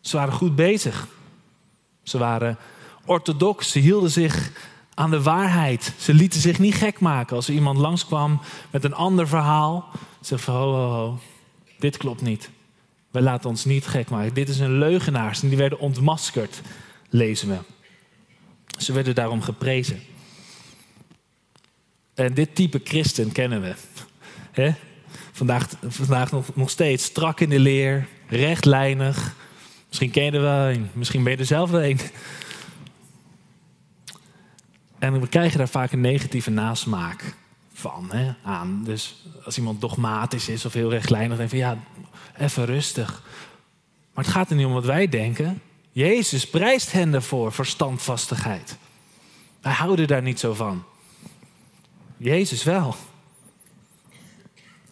Ze 0.00 0.16
waren 0.16 0.32
goed 0.32 0.56
bezig. 0.56 1.08
Ze 2.02 2.18
waren 2.18 2.58
orthodox. 3.04 3.70
Ze 3.70 3.78
hielden 3.78 4.10
zich 4.10 4.50
aan 4.94 5.10
de 5.10 5.22
waarheid. 5.22 5.94
Ze 5.98 6.14
lieten 6.14 6.40
zich 6.40 6.58
niet 6.58 6.74
gek 6.74 7.00
maken 7.00 7.36
als 7.36 7.48
er 7.48 7.54
iemand 7.54 7.78
langskwam 7.78 8.40
met 8.70 8.84
een 8.84 8.94
ander 8.94 9.28
verhaal. 9.28 9.88
Ze 10.20 10.38
van 10.38 10.54
ho, 10.54 10.72
ho, 10.72 10.88
ho, 10.88 11.18
dit 11.78 11.96
klopt 11.96 12.22
niet. 12.22 12.50
Wij 13.10 13.22
laten 13.22 13.50
ons 13.50 13.64
niet 13.64 13.86
gek 13.86 14.10
maken. 14.10 14.34
Dit 14.34 14.48
is 14.48 14.58
een 14.58 14.78
leugenaars 14.78 15.42
en 15.42 15.48
die 15.48 15.58
werden 15.58 15.78
ontmaskerd, 15.78 16.60
lezen 17.08 17.48
we. 17.48 17.58
Ze 18.78 18.92
werden 18.92 19.14
daarom 19.14 19.42
geprezen. 19.42 20.00
En 22.14 22.34
dit 22.34 22.54
type 22.54 22.80
christen 22.84 23.32
kennen 23.32 23.62
we. 23.62 23.74
Vandaag, 25.32 25.68
vandaag 25.86 26.30
nog, 26.30 26.54
nog 26.54 26.70
steeds 26.70 27.04
strak 27.04 27.40
in 27.40 27.48
de 27.48 27.58
leer, 27.58 28.06
rechtlijnig. 28.28 29.34
Misschien 29.88 30.10
ken 30.10 30.24
je 30.24 30.30
er 30.30 30.40
wel 30.40 30.68
een, 30.68 30.90
misschien 30.92 31.22
ben 31.22 31.32
je 31.32 31.38
er 31.38 31.44
zelf 31.44 31.70
wel 31.70 31.82
een. 31.82 32.00
En 34.98 35.20
we 35.20 35.28
krijgen 35.28 35.58
daar 35.58 35.68
vaak 35.68 35.92
een 35.92 36.00
negatieve 36.00 36.50
nasmaak 36.50 37.34
van 37.80 38.12
hè, 38.12 38.32
aan. 38.42 38.84
Dus 38.84 39.24
als 39.44 39.58
iemand 39.58 39.80
dogmatisch 39.80 40.48
is 40.48 40.64
of 40.64 40.72
heel 40.72 40.90
rechtlijnig, 40.90 41.38
je 41.38 41.48
van 41.48 41.58
ja, 41.58 41.78
even 42.36 42.64
rustig. 42.64 43.22
Maar 44.14 44.24
het 44.24 44.32
gaat 44.32 44.50
er 44.50 44.56
niet 44.56 44.66
om 44.66 44.72
wat 44.72 44.84
wij 44.84 45.08
denken. 45.08 45.62
Jezus 45.92 46.50
prijst 46.50 46.92
hen 46.92 47.14
ervoor, 47.14 47.52
voor 47.52 47.66
standvastigheid. 47.66 48.76
Wij 49.60 49.72
houden 49.72 50.06
daar 50.06 50.22
niet 50.22 50.40
zo 50.40 50.54
van. 50.54 50.84
Jezus 52.16 52.64
wel. 52.64 52.94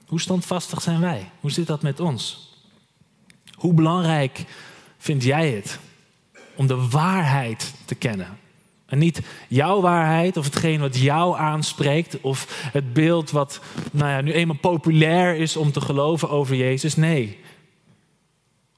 Hoe 0.07 0.21
standvastig 0.21 0.83
zijn 0.83 1.01
wij? 1.01 1.31
Hoe 1.41 1.51
zit 1.51 1.67
dat 1.67 1.83
met 1.83 2.01
ons? 2.01 2.53
Hoe 3.55 3.75
belangrijk 3.75 4.45
vind 4.99 5.23
jij 5.23 5.51
het 5.51 5.79
om 6.55 6.67
de 6.67 6.89
waarheid 6.89 7.75
te 7.85 7.95
kennen? 7.95 8.39
En 8.89 8.99
niet 8.99 9.21
jouw 9.49 9.81
waarheid 9.81 10.37
of 10.37 10.45
hetgeen 10.45 10.81
wat 10.81 10.99
jou 10.99 11.39
aanspreekt 11.39 12.21
of 12.21 12.69
het 12.73 12.93
beeld 12.93 13.31
wat 13.31 13.61
nou 13.93 14.11
ja, 14.11 14.21
nu 14.21 14.33
eenmaal 14.33 14.57
populair 14.57 15.37
is 15.37 15.57
om 15.57 15.73
te 15.73 15.81
geloven 15.81 16.31
over 16.31 16.57
Jezus. 16.57 16.97
Nee. 16.97 17.39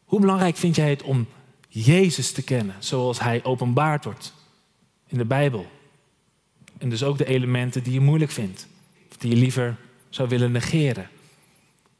Hoe 0.04 0.20
belangrijk 0.20 0.56
vind 0.56 0.76
jij 0.76 0.90
het 0.90 1.02
om 1.02 1.26
Jezus 1.68 2.32
te 2.32 2.42
kennen 2.42 2.74
zoals 2.78 3.20
Hij 3.20 3.44
openbaard 3.44 4.04
wordt 4.04 4.34
in 5.06 5.18
de 5.18 5.24
Bijbel? 5.24 5.66
En 6.78 6.88
dus 6.88 7.02
ook 7.02 7.18
de 7.18 7.26
elementen 7.26 7.82
die 7.82 7.92
je 7.92 8.00
moeilijk 8.00 8.30
vindt, 8.30 8.66
of 9.10 9.16
die 9.16 9.30
je 9.30 9.36
liever 9.36 9.76
zou 10.08 10.28
willen 10.28 10.52
negeren. 10.52 11.08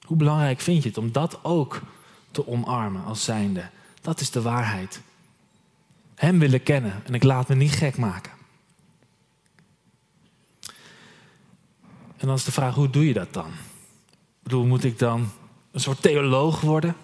Hoe 0.00 0.16
belangrijk 0.16 0.60
vind 0.60 0.82
je 0.82 0.88
het 0.88 0.98
om 0.98 1.12
dat 1.12 1.38
ook 1.44 1.82
te 2.30 2.46
omarmen 2.46 3.04
als 3.04 3.24
zijnde? 3.24 3.68
Dat 4.00 4.20
is 4.20 4.30
de 4.30 4.42
waarheid. 4.42 5.00
Hem 6.20 6.38
willen 6.38 6.62
kennen 6.62 7.02
en 7.04 7.14
ik 7.14 7.22
laat 7.22 7.48
me 7.48 7.54
niet 7.54 7.72
gek 7.72 7.96
maken. 7.96 8.32
En 12.16 12.26
dan 12.26 12.34
is 12.34 12.44
de 12.44 12.52
vraag, 12.52 12.74
hoe 12.74 12.90
doe 12.90 13.06
je 13.06 13.12
dat 13.12 13.32
dan? 13.32 13.48
Ik 14.10 14.42
bedoel, 14.42 14.66
moet 14.66 14.84
ik 14.84 14.98
dan 14.98 15.30
een 15.72 15.80
soort 15.80 16.02
theoloog 16.02 16.60
worden? 16.60 16.96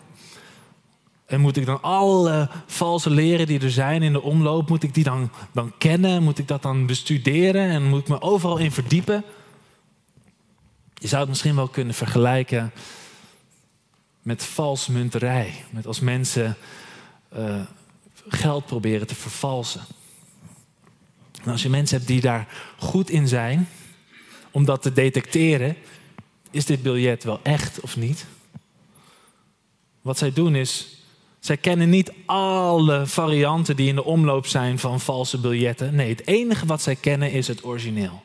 En 1.27 1.41
moet 1.41 1.57
ik 1.57 1.67
dan 1.67 1.83
alle 1.83 2.51
valse 2.67 3.11
leren 3.11 3.47
die 3.47 3.61
er 3.61 3.71
zijn 3.71 4.03
in 4.03 4.13
de 4.13 4.23
omloop, 4.23 4.69
moet 4.69 4.83
ik 4.83 4.95
die 4.95 5.05
dan, 5.05 5.31
dan 5.53 5.73
kennen? 5.79 6.23
Moet 6.23 6.39
ik 6.39 6.49
dat 6.49 6.63
dan 6.63 6.87
bestuderen 6.87 7.71
en 7.71 7.85
moet 7.85 8.01
ik 8.01 8.09
me 8.09 8.21
overal 8.21 8.59
in 8.59 8.73
verdiepen? 8.73 9.25
Je 10.95 11.09
zou 11.09 11.21
het 11.21 11.29
misschien 11.29 11.57
wel 11.57 11.69
kunnen 11.69 11.95
vergelijken 11.95 12.73
met 14.23 14.45
valsmunterij. 14.45 15.65
Met 15.71 15.87
als 15.87 16.01
mensen 16.01 16.57
uh, 17.37 17.61
geld 18.29 18.67
proberen 18.67 19.07
te 19.07 19.15
vervalsen. 19.15 19.81
En 21.45 21.53
als 21.53 21.63
je 21.63 21.69
mensen 21.69 21.97
hebt 21.97 22.09
die 22.09 22.21
daar 22.21 22.49
goed 22.79 23.11
in 23.11 23.29
zijn, 23.29 23.69
om 24.51 24.65
dat 24.65 24.83
te 24.83 24.93
detecteren, 24.93 25.77
is 26.51 26.65
dit 26.65 26.83
biljet 26.83 27.25
wel 27.25 27.41
echt 27.43 27.81
of 27.81 27.97
niet? 27.97 28.27
Wat 30.03 30.19
zij 30.19 30.33
doen 30.33 30.55
is, 30.55 30.97
zij 31.41 31.57
kennen 31.57 31.91
niet 31.91 32.13
alle 32.27 33.07
varianten 33.07 33.77
die 33.77 33.89
in 33.89 33.95
de 33.95 34.05
omloop 34.05 34.47
zijn 34.47 34.79
van 34.79 35.01
valse 35.01 35.39
biljetten. 35.39 35.95
Nee, 35.95 36.09
het 36.09 36.27
enige 36.27 36.67
wat 36.67 36.83
zij 36.83 36.97
kennen 36.97 37.33
is 37.33 37.49
het 37.49 37.65
origineel. 37.65 38.23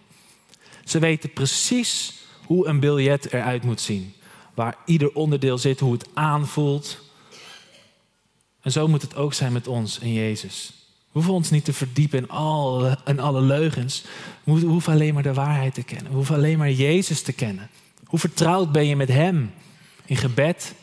Ze 0.85 0.99
weten 0.99 1.33
precies 1.33 2.13
hoe 2.45 2.67
een 2.67 2.79
biljet 2.79 3.33
eruit 3.33 3.63
moet 3.63 3.81
zien. 3.81 4.13
Waar 4.53 4.75
ieder 4.85 5.13
onderdeel 5.13 5.57
zit, 5.57 5.79
hoe 5.79 5.93
het 5.93 6.09
aanvoelt, 6.13 7.10
en 8.61 8.71
zo 8.71 8.87
moet 8.87 9.01
het 9.01 9.15
ook 9.15 9.33
zijn 9.33 9.53
met 9.53 9.67
ons 9.67 9.99
en 9.99 10.13
Jezus. 10.13 10.73
We 11.11 11.17
hoeven 11.17 11.33
ons 11.33 11.49
niet 11.49 11.65
te 11.65 11.73
verdiepen 11.73 12.19
in 12.19 12.29
alle, 12.29 12.97
alle 13.17 13.41
leugens. 13.41 14.03
We 14.43 14.51
hoeven 14.51 14.93
alleen 14.93 15.13
maar 15.13 15.23
de 15.23 15.33
waarheid 15.33 15.73
te 15.73 15.83
kennen. 15.83 16.07
We 16.07 16.15
hoeven 16.15 16.35
alleen 16.35 16.57
maar 16.57 16.71
Jezus 16.71 17.21
te 17.21 17.33
kennen. 17.33 17.69
Hoe 18.05 18.19
vertrouwd 18.19 18.71
ben 18.71 18.85
je 18.85 18.95
met 18.95 19.07
Hem? 19.07 19.53
In 20.05 20.17
gebed, 20.17 20.73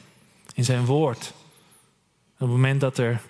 in 0.54 0.64
zijn 0.64 0.84
woord. 0.84 1.32
op 2.32 2.38
het 2.38 2.48
moment 2.48 2.80
dat 2.80 2.98
er 2.98 3.20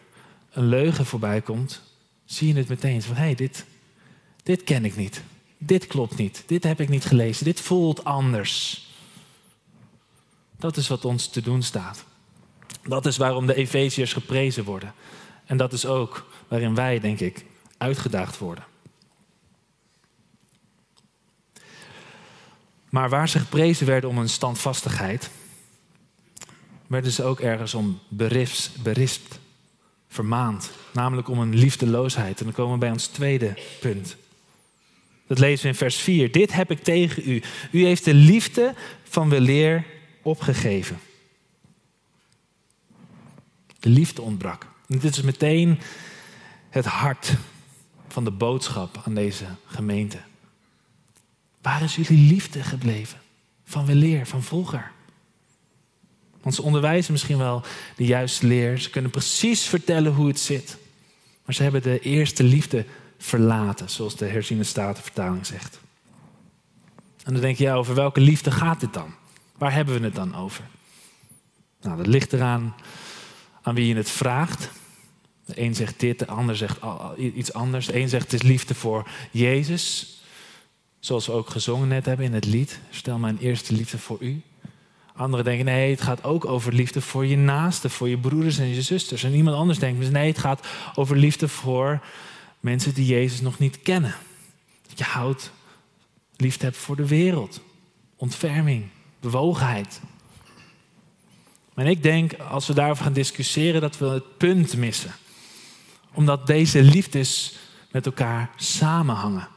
een 0.52 0.66
leugen 0.68 1.06
voorbij 1.06 1.40
komt, 1.40 1.82
zie 2.24 2.48
je 2.48 2.54
het 2.54 2.68
meteen. 2.68 3.02
Van 3.02 3.14
hé, 3.14 3.22
hey, 3.22 3.34
dit, 3.34 3.64
dit 4.42 4.64
ken 4.64 4.84
ik 4.84 4.96
niet. 4.96 5.22
Dit 5.58 5.86
klopt 5.86 6.16
niet. 6.16 6.42
Dit 6.46 6.64
heb 6.64 6.80
ik 6.80 6.88
niet 6.88 7.04
gelezen. 7.04 7.44
Dit 7.44 7.60
voelt 7.60 8.04
anders. 8.04 8.86
Dat 10.56 10.76
is 10.76 10.88
wat 10.88 11.04
ons 11.04 11.28
te 11.28 11.40
doen 11.40 11.62
staat. 11.62 12.04
Dat 12.88 13.06
is 13.06 13.16
waarom 13.16 13.46
de 13.46 13.54
Efeziërs 13.54 14.12
geprezen 14.12 14.64
worden. 14.64 14.94
En 15.44 15.56
dat 15.56 15.72
is 15.72 15.86
ook 15.86 16.26
waarin 16.48 16.74
wij, 16.74 17.00
denk 17.00 17.20
ik, 17.20 17.44
uitgedaagd 17.78 18.38
worden. 18.38 18.64
Maar 22.88 23.08
waar 23.08 23.28
ze 23.28 23.38
geprezen 23.38 23.86
werden 23.86 24.10
om 24.10 24.18
hun 24.18 24.28
standvastigheid, 24.28 25.30
werden 26.86 27.12
ze 27.12 27.24
ook 27.24 27.40
ergens 27.40 27.74
om 27.74 27.98
berispt, 28.08 29.38
vermaand. 30.08 30.70
Namelijk 30.92 31.28
om 31.28 31.38
een 31.38 31.54
liefdeloosheid. 31.54 32.38
En 32.38 32.44
dan 32.44 32.54
komen 32.54 32.72
we 32.72 32.78
bij 32.78 32.90
ons 32.90 33.06
tweede 33.06 33.54
punt. 33.80 34.16
Dat 35.26 35.38
lezen 35.38 35.62
we 35.62 35.68
in 35.68 35.74
vers 35.74 35.96
4. 35.96 36.32
Dit 36.32 36.52
heb 36.52 36.70
ik 36.70 36.82
tegen 36.82 37.30
u. 37.30 37.42
U 37.70 37.84
heeft 37.84 38.04
de 38.04 38.14
liefde 38.14 38.74
van 39.02 39.28
weleer 39.28 39.84
opgegeven. 40.22 40.98
De 43.80 43.88
liefde 43.88 44.22
ontbrak. 44.22 44.66
En 44.88 44.98
dit 44.98 45.16
is 45.16 45.22
meteen 45.22 45.80
het 46.70 46.84
hart 46.84 47.34
van 48.08 48.24
de 48.24 48.30
boodschap 48.30 49.02
aan 49.04 49.14
deze 49.14 49.44
gemeente. 49.66 50.18
Waar 51.62 51.82
is 51.82 51.96
jullie 51.96 52.32
liefde 52.32 52.62
gebleven? 52.62 53.18
Van 53.64 53.86
weleer, 53.86 54.26
van 54.26 54.42
vroeger. 54.42 54.90
Want 56.42 56.54
ze 56.54 56.62
onderwijzen 56.62 57.12
misschien 57.12 57.38
wel 57.38 57.62
de 57.96 58.04
juiste 58.04 58.46
leer. 58.46 58.78
Ze 58.78 58.90
kunnen 58.90 59.10
precies 59.10 59.66
vertellen 59.66 60.14
hoe 60.14 60.28
het 60.28 60.40
zit. 60.40 60.76
Maar 61.44 61.54
ze 61.54 61.62
hebben 61.62 61.82
de 61.82 62.00
eerste 62.00 62.42
liefde 62.42 62.84
verlaten, 63.18 63.90
zoals 63.90 64.16
de 64.16 64.26
herziene 64.26 64.64
statenvertaling 64.64 65.46
zegt. 65.46 65.78
En 67.24 67.32
dan 67.32 67.42
denk 67.42 67.56
je, 67.56 67.64
ja, 67.64 67.74
over 67.74 67.94
welke 67.94 68.20
liefde 68.20 68.50
gaat 68.50 68.80
dit 68.80 68.92
dan? 68.92 69.14
Waar 69.58 69.72
hebben 69.72 69.98
we 69.98 70.04
het 70.04 70.14
dan 70.14 70.34
over? 70.34 70.64
Nou, 71.80 71.96
dat 71.96 72.06
ligt 72.06 72.32
eraan 72.32 72.74
aan 73.68 73.74
wie 73.74 73.86
je 73.86 73.96
het 73.96 74.10
vraagt. 74.10 74.70
De 75.44 75.60
een 75.60 75.74
zegt 75.74 76.00
dit, 76.00 76.18
de 76.18 76.26
ander 76.26 76.56
zegt 76.56 76.78
iets 77.16 77.52
anders. 77.52 77.86
De 77.86 77.96
een 77.96 78.08
zegt 78.08 78.32
het 78.32 78.42
is 78.42 78.48
liefde 78.48 78.74
voor 78.74 79.08
Jezus. 79.30 80.16
Zoals 81.00 81.26
we 81.26 81.32
ook 81.32 81.50
gezongen 81.50 81.88
net 81.88 82.06
hebben 82.06 82.26
in 82.26 82.32
het 82.32 82.44
lied. 82.44 82.80
Stel 82.90 83.18
mijn 83.18 83.38
eerste 83.38 83.74
liefde 83.74 83.98
voor 83.98 84.16
u. 84.20 84.42
Anderen 85.14 85.44
denken, 85.44 85.64
nee, 85.64 85.90
het 85.90 86.00
gaat 86.00 86.24
ook 86.24 86.44
over 86.44 86.72
liefde 86.72 87.00
voor 87.00 87.26
je 87.26 87.36
naasten, 87.36 87.90
voor 87.90 88.08
je 88.08 88.18
broeders 88.18 88.58
en 88.58 88.66
je 88.66 88.82
zusters. 88.82 89.22
En 89.22 89.34
iemand 89.34 89.56
anders 89.56 89.78
denkt, 89.78 90.10
nee, 90.10 90.28
het 90.28 90.38
gaat 90.38 90.66
over 90.94 91.16
liefde 91.16 91.48
voor 91.48 92.00
mensen 92.60 92.94
die 92.94 93.06
Jezus 93.06 93.40
nog 93.40 93.58
niet 93.58 93.82
kennen. 93.82 94.14
Dat 94.88 94.98
je 94.98 95.04
houdt, 95.04 95.52
liefde 96.36 96.64
hebt 96.64 96.76
voor 96.76 96.96
de 96.96 97.06
wereld. 97.06 97.60
Ontferming, 98.16 98.86
bewogenheid. 99.20 100.00
En 101.78 101.86
ik 101.86 102.02
denk, 102.02 102.32
als 102.32 102.66
we 102.66 102.74
daarover 102.74 103.04
gaan 103.04 103.12
discussiëren, 103.12 103.80
dat 103.80 103.98
we 103.98 104.06
het 104.06 104.36
punt 104.36 104.76
missen. 104.76 105.14
Omdat 106.14 106.46
deze 106.46 106.82
liefdes 106.82 107.56
met 107.90 108.06
elkaar 108.06 108.50
samenhangen. 108.56 109.48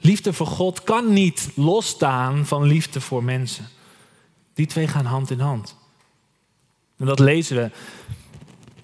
Liefde 0.00 0.32
voor 0.32 0.46
God 0.46 0.82
kan 0.82 1.12
niet 1.12 1.50
losstaan 1.54 2.46
van 2.46 2.62
liefde 2.62 3.00
voor 3.00 3.24
mensen. 3.24 3.68
Die 4.54 4.66
twee 4.66 4.88
gaan 4.88 5.04
hand 5.04 5.30
in 5.30 5.40
hand. 5.40 5.76
En 6.96 7.06
dat 7.06 7.18
lezen 7.18 7.56
we 7.56 7.70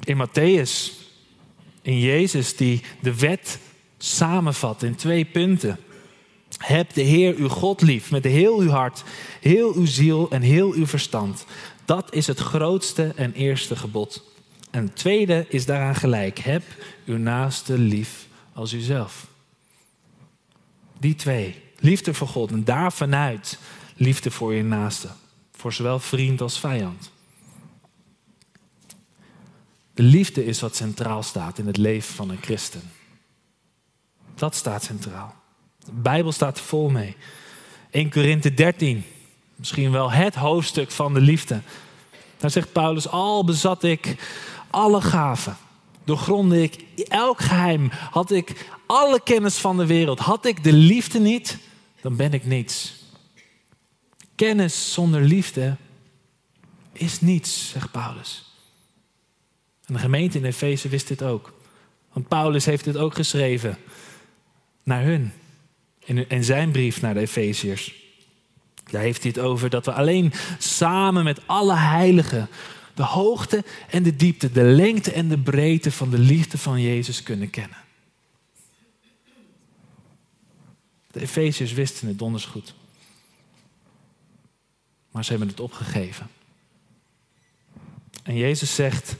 in 0.04 0.26
Matthäus. 0.26 0.92
In 1.82 1.98
Jezus 1.98 2.56
die 2.56 2.82
de 3.00 3.18
wet 3.18 3.58
samenvat 3.98 4.82
in 4.82 4.94
twee 4.94 5.24
punten. 5.24 5.78
Heb 6.58 6.92
de 6.92 7.02
Heer 7.02 7.34
uw 7.34 7.48
God 7.48 7.82
lief 7.82 8.10
met 8.10 8.24
heel 8.24 8.58
uw 8.58 8.70
hart, 8.70 9.04
heel 9.40 9.74
uw 9.74 9.86
ziel 9.86 10.30
en 10.30 10.42
heel 10.42 10.72
uw 10.72 10.86
verstand. 10.86 11.44
Dat 11.84 12.14
is 12.14 12.26
het 12.26 12.38
grootste 12.38 13.12
en 13.16 13.32
eerste 13.32 13.76
gebod. 13.76 14.22
En 14.70 14.84
het 14.84 14.96
tweede 14.96 15.46
is 15.48 15.66
daaraan 15.66 15.94
gelijk. 15.94 16.38
Heb 16.38 16.62
uw 17.06 17.16
naaste 17.16 17.78
lief 17.78 18.26
als 18.52 18.72
uzelf. 18.72 19.26
Die 20.98 21.14
twee. 21.14 21.62
Liefde 21.78 22.14
voor 22.14 22.28
God 22.28 22.50
en 22.50 22.64
daarvanuit 22.64 23.58
liefde 23.96 24.30
voor 24.30 24.54
je 24.54 24.62
naaste. 24.62 25.08
Voor 25.52 25.72
zowel 25.72 25.98
vriend 25.98 26.40
als 26.40 26.60
vijand. 26.60 27.10
De 29.94 30.02
liefde 30.02 30.44
is 30.44 30.60
wat 30.60 30.76
centraal 30.76 31.22
staat 31.22 31.58
in 31.58 31.66
het 31.66 31.76
leven 31.76 32.14
van 32.14 32.30
een 32.30 32.42
christen. 32.42 32.82
Dat 34.34 34.54
staat 34.54 34.82
centraal. 34.82 35.34
De 35.84 35.92
Bijbel 35.92 36.32
staat 36.32 36.60
vol 36.60 36.90
mee. 36.90 37.16
1 37.90 38.10
Korinthe 38.10 38.54
13, 38.54 39.04
misschien 39.56 39.90
wel 39.90 40.10
het 40.10 40.34
hoofdstuk 40.34 40.90
van 40.90 41.14
de 41.14 41.20
liefde. 41.20 41.60
Daar 42.36 42.50
zegt 42.50 42.72
Paulus, 42.72 43.08
al 43.08 43.44
bezat 43.44 43.82
ik 43.82 44.16
alle 44.70 45.00
gaven, 45.00 45.56
doorgronde 46.04 46.62
ik 46.62 46.84
elk 47.08 47.40
geheim, 47.40 47.90
had 48.10 48.30
ik 48.30 48.68
alle 48.86 49.20
kennis 49.22 49.56
van 49.56 49.76
de 49.76 49.86
wereld, 49.86 50.18
had 50.18 50.44
ik 50.44 50.64
de 50.64 50.72
liefde 50.72 51.20
niet, 51.20 51.58
dan 52.00 52.16
ben 52.16 52.32
ik 52.32 52.44
niets. 52.44 52.94
Kennis 54.34 54.92
zonder 54.92 55.20
liefde 55.20 55.76
is 56.92 57.20
niets, 57.20 57.70
zegt 57.70 57.90
Paulus. 57.90 58.52
En 59.86 59.94
de 59.94 60.00
gemeente 60.00 60.38
in 60.38 60.44
Efeze 60.44 60.88
wist 60.88 61.08
dit 61.08 61.22
ook. 61.22 61.52
Want 62.12 62.28
Paulus 62.28 62.64
heeft 62.64 62.84
dit 62.84 62.96
ook 62.96 63.14
geschreven 63.14 63.78
naar 64.82 65.02
hun. 65.02 65.32
In, 66.04 66.44
zijn 66.44 66.70
brief 66.70 67.00
naar 67.00 67.14
de 67.14 67.20
Efeziërs. 67.20 68.03
Daar 68.90 69.02
heeft 69.02 69.22
hij 69.22 69.32
het 69.34 69.44
over 69.44 69.70
dat 69.70 69.84
we 69.84 69.92
alleen 69.92 70.32
samen 70.58 71.24
met 71.24 71.40
alle 71.46 71.76
heiligen 71.76 72.48
de 72.94 73.02
hoogte 73.02 73.64
en 73.90 74.02
de 74.02 74.16
diepte, 74.16 74.52
de 74.52 74.62
lengte 74.62 75.12
en 75.12 75.28
de 75.28 75.38
breedte 75.38 75.92
van 75.92 76.10
de 76.10 76.18
liefde 76.18 76.58
van 76.58 76.80
Jezus 76.80 77.22
kunnen 77.22 77.50
kennen. 77.50 77.76
De 81.10 81.20
Efeziërs 81.20 81.72
wisten 81.72 82.08
het 82.08 82.18
donders 82.18 82.44
goed. 82.44 82.74
Maar 85.10 85.24
ze 85.24 85.30
hebben 85.30 85.48
het 85.48 85.60
opgegeven. 85.60 86.28
En 88.22 88.36
Jezus 88.36 88.74
zegt 88.74 89.16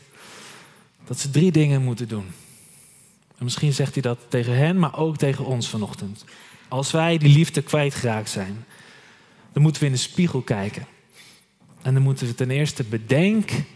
dat 1.05 1.19
ze 1.19 1.31
drie 1.31 1.53
dingen 1.53 1.83
moeten 1.83 2.09
doen. 2.09 2.27
En 3.39 3.45
misschien 3.45 3.73
zegt 3.73 3.93
hij 3.93 4.03
dat 4.03 4.19
tegen 4.29 4.57
hen, 4.57 4.79
maar 4.79 4.99
ook 4.99 5.17
tegen 5.17 5.45
ons 5.45 5.69
vanochtend. 5.69 6.25
Als 6.69 6.91
wij 6.91 7.19
die 7.19 7.29
liefde 7.29 7.63
kwijtgeraakt 7.63 8.31
zijn, 8.31 8.65
dan 9.55 9.63
moeten 9.63 9.81
we 9.81 9.87
in 9.87 9.95
de 9.95 9.99
spiegel 9.99 10.43
kijken. 10.43 10.87
En 11.83 11.95
dan 11.95 12.03
moeten 12.03 12.27
we 12.27 12.35
ten 12.35 12.51
eerste 12.51 12.85
bedenken, 12.85 13.67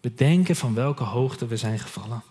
bedenken 0.00 0.56
van 0.56 0.74
welke 0.74 1.04
hoogte 1.04 1.46
we 1.46 1.56
zijn 1.56 1.78
gevallen. 1.78 2.22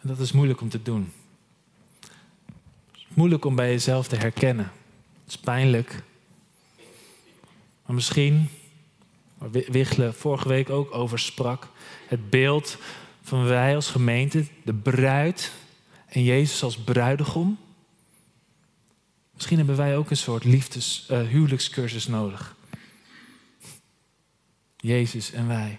En 0.00 0.08
dat 0.08 0.18
is 0.18 0.32
moeilijk 0.32 0.60
om 0.60 0.68
te 0.68 0.82
doen. 0.82 1.12
Moeilijk 3.08 3.44
om 3.44 3.54
bij 3.54 3.70
jezelf 3.70 4.08
te 4.08 4.16
herkennen. 4.16 4.72
Het 5.22 5.28
is 5.28 5.38
pijnlijk. 5.38 6.02
Maar 7.86 7.94
misschien, 7.94 8.48
waar 9.38 9.50
Wichelen 9.50 10.14
vorige 10.14 10.48
week 10.48 10.70
ook 10.70 10.94
over 10.94 11.18
sprak, 11.18 11.68
het 12.06 12.30
beeld 12.30 12.78
van 13.22 13.44
wij 13.44 13.74
als 13.74 13.90
gemeente, 13.90 14.46
de 14.64 14.74
bruid 14.74 15.52
en 16.08 16.24
Jezus 16.24 16.62
als 16.62 16.76
bruidegom. 16.76 17.58
Misschien 19.34 19.56
hebben 19.56 19.76
wij 19.76 19.96
ook 19.96 20.10
een 20.10 20.16
soort 20.16 20.44
liefdes, 20.44 21.06
uh, 21.10 21.20
huwelijkscursus 21.20 22.06
nodig. 22.06 22.56
Jezus 24.76 25.32
en 25.32 25.48
wij, 25.48 25.78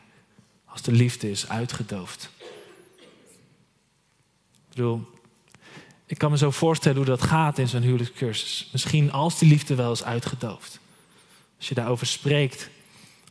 als 0.66 0.82
de 0.82 0.92
liefde 0.92 1.32
is 1.32 1.50
uitgedoofd. 1.50 2.30
Ik 4.70 4.76
bedoel, 4.76 5.08
ik 6.06 6.18
kan 6.18 6.32
me 6.32 6.38
zo 6.38 6.52
voorstellen 6.52 6.98
hoe 6.98 7.06
dat 7.06 7.22
gaat 7.22 7.58
in 7.58 7.68
zo'n 7.68 7.82
huwelijkscursus. 7.82 8.70
Misschien 8.72 9.12
als 9.12 9.40
die 9.40 9.50
liefde 9.50 9.76
wel 9.76 9.92
is 9.92 10.04
uitgedoofd. 10.04 10.80
Als 11.58 11.68
je 11.68 11.76
daarover 11.76 12.08
spreekt. 12.08 12.70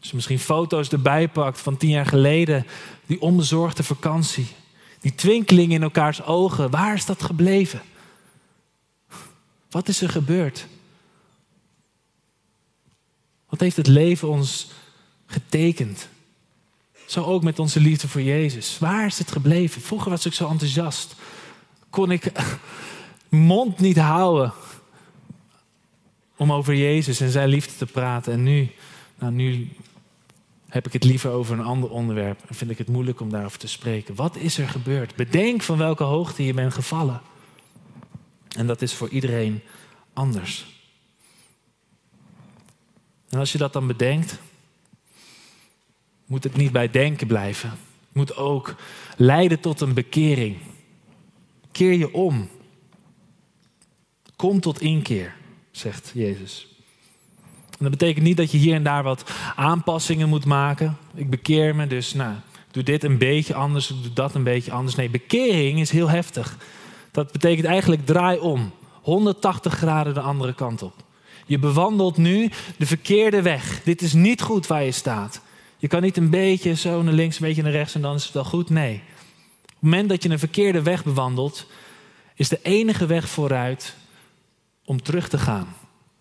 Als 0.00 0.08
je 0.08 0.14
misschien 0.14 0.38
foto's 0.38 0.88
erbij 0.88 1.28
pakt 1.28 1.60
van 1.60 1.76
tien 1.76 1.90
jaar 1.90 2.06
geleden. 2.06 2.66
Die 3.06 3.20
onbezorgde 3.20 3.82
vakantie. 3.82 4.46
Die 5.00 5.14
twinkeling 5.14 5.72
in 5.72 5.82
elkaars 5.82 6.22
ogen. 6.22 6.70
Waar 6.70 6.94
is 6.94 7.06
dat 7.06 7.22
gebleven? 7.22 7.82
Wat 9.70 9.88
is 9.88 10.00
er 10.00 10.08
gebeurd? 10.08 10.66
Wat 13.48 13.60
heeft 13.60 13.76
het 13.76 13.86
leven 13.86 14.28
ons 14.28 14.70
getekend? 15.26 16.08
Zo 17.06 17.24
ook 17.24 17.42
met 17.42 17.58
onze 17.58 17.80
liefde 17.80 18.08
voor 18.08 18.22
Jezus. 18.22 18.78
Waar 18.78 19.06
is 19.06 19.18
het 19.18 19.32
gebleven? 19.32 19.82
Vroeger 19.82 20.10
was 20.10 20.26
ik 20.26 20.32
zo 20.32 20.48
enthousiast. 20.48 21.14
Kon 21.90 22.10
ik 22.10 22.32
mond 23.28 23.78
niet 23.78 23.98
houden 23.98 24.52
om 26.36 26.52
over 26.52 26.74
Jezus 26.74 27.20
en 27.20 27.30
zijn 27.30 27.48
liefde 27.48 27.76
te 27.76 27.92
praten. 27.92 28.32
En 28.32 28.42
nu, 28.42 28.70
nou 29.18 29.32
nu 29.32 29.68
heb 30.68 30.86
ik 30.86 30.92
het 30.92 31.04
liever 31.04 31.30
over 31.30 31.58
een 31.58 31.64
ander 31.64 31.90
onderwerp 31.90 32.42
en 32.46 32.54
vind 32.54 32.70
ik 32.70 32.78
het 32.78 32.88
moeilijk 32.88 33.20
om 33.20 33.30
daarover 33.30 33.58
te 33.58 33.68
spreken. 33.68 34.14
Wat 34.14 34.36
is 34.36 34.58
er 34.58 34.68
gebeurd? 34.68 35.16
Bedenk 35.16 35.62
van 35.62 35.78
welke 35.78 36.04
hoogte 36.04 36.44
je 36.44 36.54
bent 36.54 36.74
gevallen. 36.74 37.20
En 38.56 38.66
dat 38.66 38.82
is 38.82 38.94
voor 38.94 39.08
iedereen 39.08 39.62
anders. 40.12 40.66
En 43.28 43.38
als 43.38 43.52
je 43.52 43.58
dat 43.58 43.72
dan 43.72 43.86
bedenkt, 43.86 44.38
moet 46.26 46.44
het 46.44 46.56
niet 46.56 46.72
bij 46.72 46.90
denken 46.90 47.26
blijven. 47.26 47.70
Het 47.70 47.78
moet 48.12 48.36
ook 48.36 48.74
leiden 49.16 49.60
tot 49.60 49.80
een 49.80 49.94
bekering. 49.94 50.56
Keer 51.72 51.92
je 51.92 52.12
om. 52.12 52.48
Kom 54.36 54.60
tot 54.60 54.80
inkeer, 54.80 55.34
zegt 55.70 56.10
Jezus. 56.14 56.77
En 57.78 57.84
dat 57.84 57.98
betekent 57.98 58.24
niet 58.24 58.36
dat 58.36 58.50
je 58.50 58.58
hier 58.58 58.74
en 58.74 58.82
daar 58.82 59.02
wat 59.02 59.30
aanpassingen 59.56 60.28
moet 60.28 60.44
maken. 60.44 60.98
Ik 61.14 61.30
bekeer 61.30 61.74
me, 61.74 61.86
dus 61.86 62.14
nou, 62.14 62.34
doe 62.70 62.82
dit 62.82 63.04
een 63.04 63.18
beetje 63.18 63.54
anders, 63.54 63.86
doe 63.86 64.12
dat 64.12 64.34
een 64.34 64.42
beetje 64.42 64.72
anders. 64.72 64.96
Nee, 64.96 65.10
bekering 65.10 65.80
is 65.80 65.90
heel 65.90 66.08
heftig. 66.08 66.56
Dat 67.10 67.32
betekent 67.32 67.66
eigenlijk 67.66 68.06
draai 68.06 68.38
om. 68.38 68.72
180 69.02 69.74
graden 69.74 70.14
de 70.14 70.20
andere 70.20 70.54
kant 70.54 70.82
op. 70.82 70.94
Je 71.46 71.58
bewandelt 71.58 72.16
nu 72.16 72.50
de 72.76 72.86
verkeerde 72.86 73.42
weg. 73.42 73.80
Dit 73.84 74.02
is 74.02 74.12
niet 74.12 74.42
goed 74.42 74.66
waar 74.66 74.84
je 74.84 74.92
staat. 74.92 75.40
Je 75.76 75.88
kan 75.88 76.02
niet 76.02 76.16
een 76.16 76.30
beetje 76.30 76.74
zo 76.74 77.02
naar 77.02 77.14
links, 77.14 77.40
een 77.40 77.46
beetje 77.46 77.62
naar 77.62 77.72
rechts 77.72 77.94
en 77.94 78.00
dan 78.00 78.14
is 78.14 78.24
het 78.24 78.34
wel 78.34 78.44
goed. 78.44 78.70
Nee. 78.70 78.94
Op 78.94 79.68
het 79.68 79.76
moment 79.80 80.08
dat 80.08 80.22
je 80.22 80.28
een 80.28 80.38
verkeerde 80.38 80.82
weg 80.82 81.04
bewandelt, 81.04 81.66
is 82.34 82.48
de 82.48 82.58
enige 82.62 83.06
weg 83.06 83.28
vooruit 83.28 83.94
om 84.84 85.02
terug 85.02 85.28
te 85.28 85.38
gaan 85.38 85.74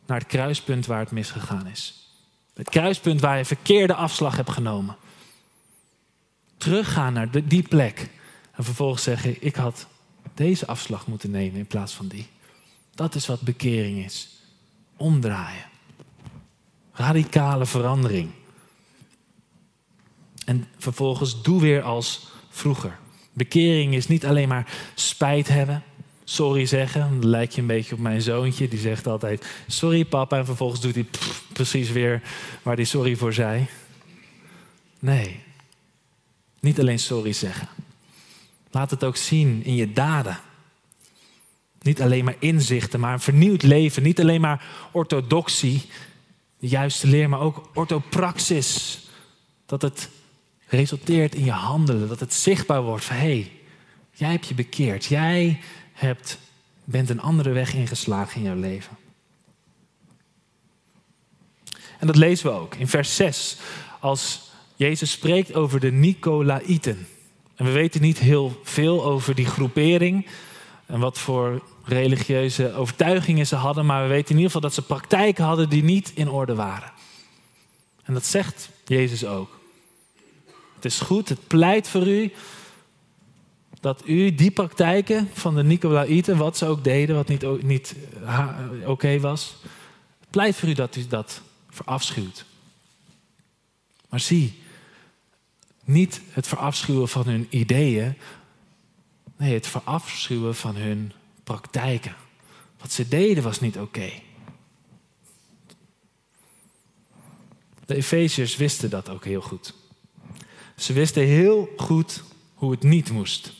naar 0.08 0.20
het 0.20 0.28
kruispunt 0.28 0.86
waar 0.86 1.00
het 1.00 1.12
misgegaan 1.12 1.67
is. 1.67 2.12
Het 2.54 2.70
kruispunt 2.70 3.22
waar 3.22 3.38
je 3.38 3.46
verkeerde 3.46 3.93
afslag 3.93 4.36
hebt 4.36 4.50
genomen. 4.50 4.96
Teruggaan 6.58 7.13
naar 7.13 7.48
die 7.48 7.67
plek 7.67 8.10
en 8.52 8.63
vervolgens 8.63 9.04
zeggen: 9.04 9.36
Ik 9.39 9.56
had 9.56 9.88
deze 10.34 10.67
afslag 10.67 11.08
moeten 11.08 11.32
nemen 11.32 11.60
in 11.60 11.67
plaats 11.67 11.93
van 11.93 12.08
die. 12.08 12.28
Dat 12.96 13.15
is 13.15 13.28
wat 13.28 13.41
bekering 13.41 14.06
is. 14.06 14.30
Omdraaien. 14.98 15.65
Radicale 16.91 17.65
verandering. 17.65 18.30
En 20.46 20.67
vervolgens 20.78 21.41
doe 21.41 21.62
weer 21.62 21.82
als 21.82 22.28
vroeger. 22.50 22.98
Bekering 23.34 23.93
is 23.93 24.08
niet 24.08 24.26
alleen 24.26 24.48
maar 24.48 24.72
spijt 24.96 25.48
hebben, 25.48 25.84
sorry 26.30 26.66
zeggen. 26.66 27.02
Dan 27.02 27.30
lijk 27.30 27.52
je 27.52 27.62
een 27.62 27.68
beetje 27.68 27.96
op 27.96 28.02
mijn 28.02 28.22
zoontje. 28.22 28.68
Die 28.68 28.80
zegt 28.80 29.08
altijd 29.08 29.46
sorry 29.68 30.06
papa 30.06 30.38
en 30.38 30.46
vervolgens 30.46 30.82
doet 30.82 30.96
hij 30.96 31.06
precies 31.54 31.92
weer 31.92 32.22
waar 32.62 32.76
hij 32.76 32.84
sorry 32.84 33.16
voor 33.16 33.34
zei. 33.34 33.68
Nee, 35.00 35.40
niet 36.60 36.80
alleen 36.80 37.00
sorry 37.00 37.34
zeggen. 37.34 37.68
Laat 38.72 38.92
het 38.92 39.04
ook 39.04 39.18
zien 39.18 39.63
in 39.63 39.76
je 39.76 39.94
daden. 39.94 40.40
Niet 41.82 42.02
alleen 42.02 42.26
maar 42.26 42.36
inzichten, 42.40 43.00
maar 43.00 43.13
een 43.13 43.20
vernieuwd 43.20 43.63
leven. 43.63 44.04
Niet 44.04 44.20
alleen 44.20 44.42
maar 44.42 44.66
orthodoxie, 44.92 45.86
de 46.60 46.68
juiste 46.68 47.08
leer, 47.08 47.30
maar 47.30 47.40
ook 47.40 47.70
orthopraxis. 47.74 49.00
Dat 49.66 49.82
het 49.82 50.10
resulteert 50.68 51.36
in 51.36 51.44
je 51.44 51.52
handelen, 51.52 52.08
dat 52.08 52.20
het 52.20 52.34
zichtbaar 52.34 52.82
wordt 52.82 53.06
van 53.06 53.16
hé, 53.16 53.22
hey, 53.22 53.52
jij 54.12 54.32
hebt 54.32 54.48
je 54.48 54.54
bekeerd. 54.54 55.06
Jij 55.06 55.60
hebt, 55.98 56.38
bent 56.84 57.10
een 57.10 57.22
andere 57.22 57.52
weg 57.52 57.74
ingeslagen 57.74 58.38
in 58.38 58.44
jouw 58.44 58.56
leven. 58.56 58.98
En 62.00 62.08
dat 62.08 62.16
lezen 62.16 62.46
we 62.52 62.58
ook 62.58 62.76
in 62.76 62.88
vers 62.88 63.16
6, 63.16 63.58
als 64.00 64.52
Jezus 64.76 65.12
spreekt 65.12 65.54
over 65.54 65.80
de 65.80 65.92
Nicolaïten. 65.92 67.08
En 67.56 67.66
we 67.66 67.72
weten 67.72 68.02
niet 68.02 68.20
heel 68.20 68.60
veel 68.64 69.04
over 69.04 69.36
die 69.36 69.46
groepering 69.46 70.28
en 70.86 71.00
wat 71.00 71.18
voor 71.18 71.64
religieuze 71.84 72.74
overtuigingen 72.74 73.48
ze 73.48 73.56
hadden, 73.56 73.86
maar 73.86 74.02
we 74.02 74.10
weten 74.10 74.30
in 74.30 74.36
ieder 74.36 74.46
geval 74.46 74.62
dat 74.62 74.74
ze 74.74 74.82
praktijken 74.82 75.44
hadden 75.44 75.70
die 75.70 75.84
niet 75.84 76.12
in 76.16 76.30
orde 76.30 76.56
waren. 76.56 76.92
En 78.04 78.14
dat 78.14 78.26
zegt 78.26 78.70
Jezus 78.86 79.26
ook. 79.26 79.60
Het 80.76 80.86
is 80.86 81.00
goed, 81.00 81.30
het 81.30 81.48
pleit 81.48 81.88
voor 81.88 82.08
u 82.08 82.32
dat 83.80 84.02
u 84.06 84.36
die 84.36 84.52
praktijken 84.52 85.30
van 85.34 85.56
de 85.56 85.63
Nicolaïten, 85.63 86.38
wat 86.38 86.58
ze 86.58 86.66
ook 86.66 86.84
deden, 86.84 87.16
wat 87.16 87.28
niet, 87.28 87.63
niet 87.63 87.96
oké 88.86 89.20
was, 89.20 89.56
pleit 90.30 90.56
voor 90.56 90.70
u 90.70 90.74
dat 90.74 90.96
u 90.96 91.08
dat 91.08 91.42
verafschuwt. 91.70 92.46
Maar 94.10 94.20
zie, 94.20 94.62
niet 95.84 96.22
het 96.30 96.48
verafschuwen 96.48 97.08
van 97.08 97.26
hun 97.26 97.48
ideeën, 97.50 98.18
nee, 99.38 99.54
het 99.54 99.68
verafschuwen 99.68 100.56
van 100.56 100.76
hun 100.76 101.12
praktijken. 101.44 102.16
Wat 102.80 102.92
ze 102.92 103.08
deden 103.08 103.44
was 103.44 103.60
niet 103.60 103.78
oké. 103.78 104.12
De 107.86 107.96
Efeziërs 107.96 108.56
wisten 108.56 108.90
dat 108.90 109.10
ook 109.10 109.26
heel 109.26 109.42
goed. 109.42 109.74
Ze 110.76 110.94
wisten 110.94 111.24
heel 111.24 111.70
goed 111.78 112.24
hoe 112.54 112.72
het 112.72 112.84
niet 112.84 113.12
moest. 113.12 113.54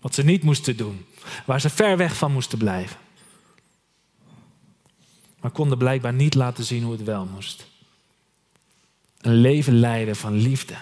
Wat 0.00 0.14
ze 0.14 0.24
niet 0.24 0.42
moesten 0.42 0.76
doen. 0.76 1.06
Waar 1.46 1.60
ze 1.60 1.70
ver 1.70 1.96
weg 1.96 2.16
van 2.16 2.32
moesten 2.32 2.58
blijven. 2.58 2.96
Maar 5.40 5.50
konden 5.50 5.78
blijkbaar 5.78 6.12
niet 6.12 6.34
laten 6.34 6.64
zien 6.64 6.82
hoe 6.82 6.92
het 6.92 7.04
wel 7.04 7.24
moest. 7.26 7.66
Een 9.20 9.34
leven 9.34 9.78
leiden 9.78 10.16
van 10.16 10.32
liefde. 10.32 10.76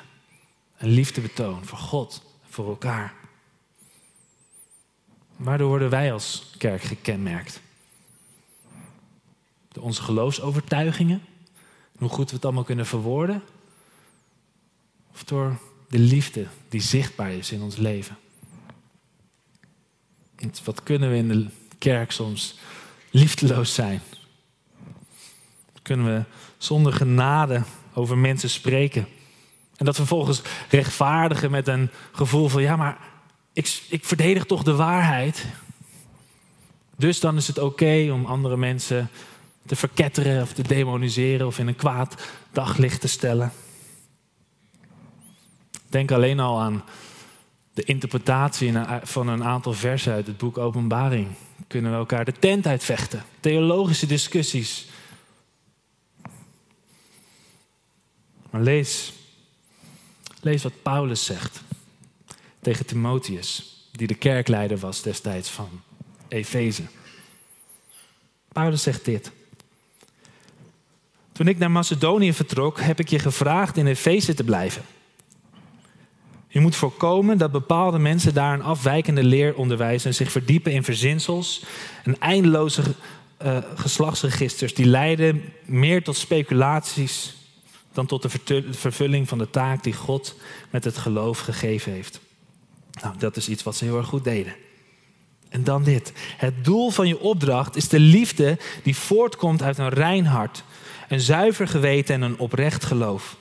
Een 0.76 0.88
liefdebetoon 0.88 1.64
voor 1.64 1.78
God 1.78 2.22
voor 2.48 2.68
elkaar. 2.68 3.14
Waardoor 5.36 5.68
worden 5.68 5.90
wij 5.90 6.12
als 6.12 6.50
kerk 6.58 6.82
gekenmerkt? 6.82 7.60
Door 9.68 9.84
onze 9.84 10.02
geloofsovertuigingen, 10.02 11.22
hoe 11.98 12.08
goed 12.08 12.28
we 12.30 12.36
het 12.36 12.44
allemaal 12.44 12.64
kunnen 12.64 12.86
verwoorden, 12.86 13.42
of 15.12 15.24
door 15.24 15.58
de 15.88 15.98
liefde 15.98 16.46
die 16.68 16.80
zichtbaar 16.80 17.32
is 17.32 17.52
in 17.52 17.62
ons 17.62 17.76
leven. 17.76 18.16
Wat 20.64 20.82
kunnen 20.82 21.10
we 21.10 21.16
in 21.16 21.28
de 21.28 21.46
kerk 21.78 22.12
soms 22.12 22.58
liefdeloos 23.10 23.74
zijn? 23.74 24.00
Kunnen 25.82 26.06
we 26.06 26.24
zonder 26.58 26.92
genade 26.92 27.62
over 27.94 28.18
mensen 28.18 28.50
spreken? 28.50 29.06
En 29.76 29.84
dat 29.84 29.96
vervolgens 29.96 30.42
rechtvaardigen 30.70 31.50
met 31.50 31.68
een 31.68 31.90
gevoel 32.12 32.48
van, 32.48 32.62
ja, 32.62 32.76
maar 32.76 32.98
ik, 33.52 33.82
ik 33.88 34.04
verdedig 34.04 34.44
toch 34.44 34.62
de 34.62 34.74
waarheid. 34.74 35.46
Dus 36.96 37.20
dan 37.20 37.36
is 37.36 37.46
het 37.46 37.58
oké 37.58 38.10
om 38.12 38.26
andere 38.26 38.56
mensen 38.56 39.10
te 39.66 39.76
verketteren 39.76 40.42
of 40.42 40.52
te 40.52 40.62
demoniseren 40.62 41.46
of 41.46 41.58
in 41.58 41.66
een 41.66 41.76
kwaad 41.76 42.22
daglicht 42.52 43.00
te 43.00 43.08
stellen. 43.08 43.52
Denk 45.88 46.10
alleen 46.10 46.40
al 46.40 46.60
aan 46.60 46.84
de 47.76 47.82
interpretatie 47.82 48.72
van 49.02 49.28
een 49.28 49.44
aantal 49.44 49.72
versen 49.72 50.12
uit 50.12 50.26
het 50.26 50.36
boek 50.36 50.58
Openbaring. 50.58 51.28
Kunnen 51.66 51.90
we 51.90 51.96
elkaar 51.96 52.24
de 52.24 52.32
tent 52.32 52.66
uitvechten? 52.66 53.24
Theologische 53.40 54.06
discussies. 54.06 54.86
Maar 58.50 58.60
lees, 58.60 59.12
lees 60.40 60.62
wat 60.62 60.82
Paulus 60.82 61.24
zegt 61.24 61.62
tegen 62.60 62.86
Timotheus, 62.86 63.80
die 63.92 64.06
de 64.06 64.14
kerkleider 64.14 64.78
was 64.78 65.02
destijds 65.02 65.50
van 65.50 65.82
Efeze. 66.28 66.82
Paulus 68.52 68.82
zegt 68.82 69.04
dit. 69.04 69.32
Toen 71.32 71.48
ik 71.48 71.58
naar 71.58 71.70
Macedonië 71.70 72.32
vertrok, 72.32 72.80
heb 72.80 73.00
ik 73.00 73.08
je 73.08 73.18
gevraagd 73.18 73.76
in 73.76 73.86
Efeze 73.86 74.34
te 74.34 74.44
blijven. 74.44 74.82
Je 76.56 76.62
moet 76.62 76.76
voorkomen 76.76 77.38
dat 77.38 77.52
bepaalde 77.52 77.98
mensen 77.98 78.34
daar 78.34 78.54
een 78.54 78.62
afwijkende 78.62 79.24
leer 79.24 79.54
onderwijzen 79.54 80.08
en 80.08 80.14
zich 80.14 80.30
verdiepen 80.30 80.72
in 80.72 80.84
verzinsels 80.84 81.64
en 82.04 82.20
eindeloze 82.20 82.82
uh, 83.42 83.58
geslachtsregisters 83.74 84.74
die 84.74 84.86
leiden 84.86 85.42
meer 85.64 86.02
tot 86.02 86.16
speculaties 86.16 87.36
dan 87.92 88.06
tot 88.06 88.46
de 88.46 88.64
vervulling 88.70 89.28
van 89.28 89.38
de 89.38 89.50
taak 89.50 89.82
die 89.82 89.92
God 89.92 90.34
met 90.70 90.84
het 90.84 90.98
geloof 90.98 91.38
gegeven 91.38 91.92
heeft. 91.92 92.20
Nou, 93.02 93.14
dat 93.18 93.36
is 93.36 93.48
iets 93.48 93.62
wat 93.62 93.76
ze 93.76 93.84
heel 93.84 93.96
erg 93.96 94.06
goed 94.06 94.24
deden. 94.24 94.54
En 95.48 95.64
dan 95.64 95.82
dit. 95.84 96.12
Het 96.36 96.64
doel 96.64 96.90
van 96.90 97.08
je 97.08 97.20
opdracht 97.20 97.76
is 97.76 97.88
de 97.88 98.00
liefde 98.00 98.58
die 98.82 98.96
voortkomt 98.96 99.62
uit 99.62 99.78
een 99.78 99.88
rein 99.88 100.26
hart, 100.26 100.64
een 101.08 101.20
zuiver 101.20 101.68
geweten 101.68 102.14
en 102.14 102.22
een 102.22 102.38
oprecht 102.38 102.84
geloof. 102.84 103.36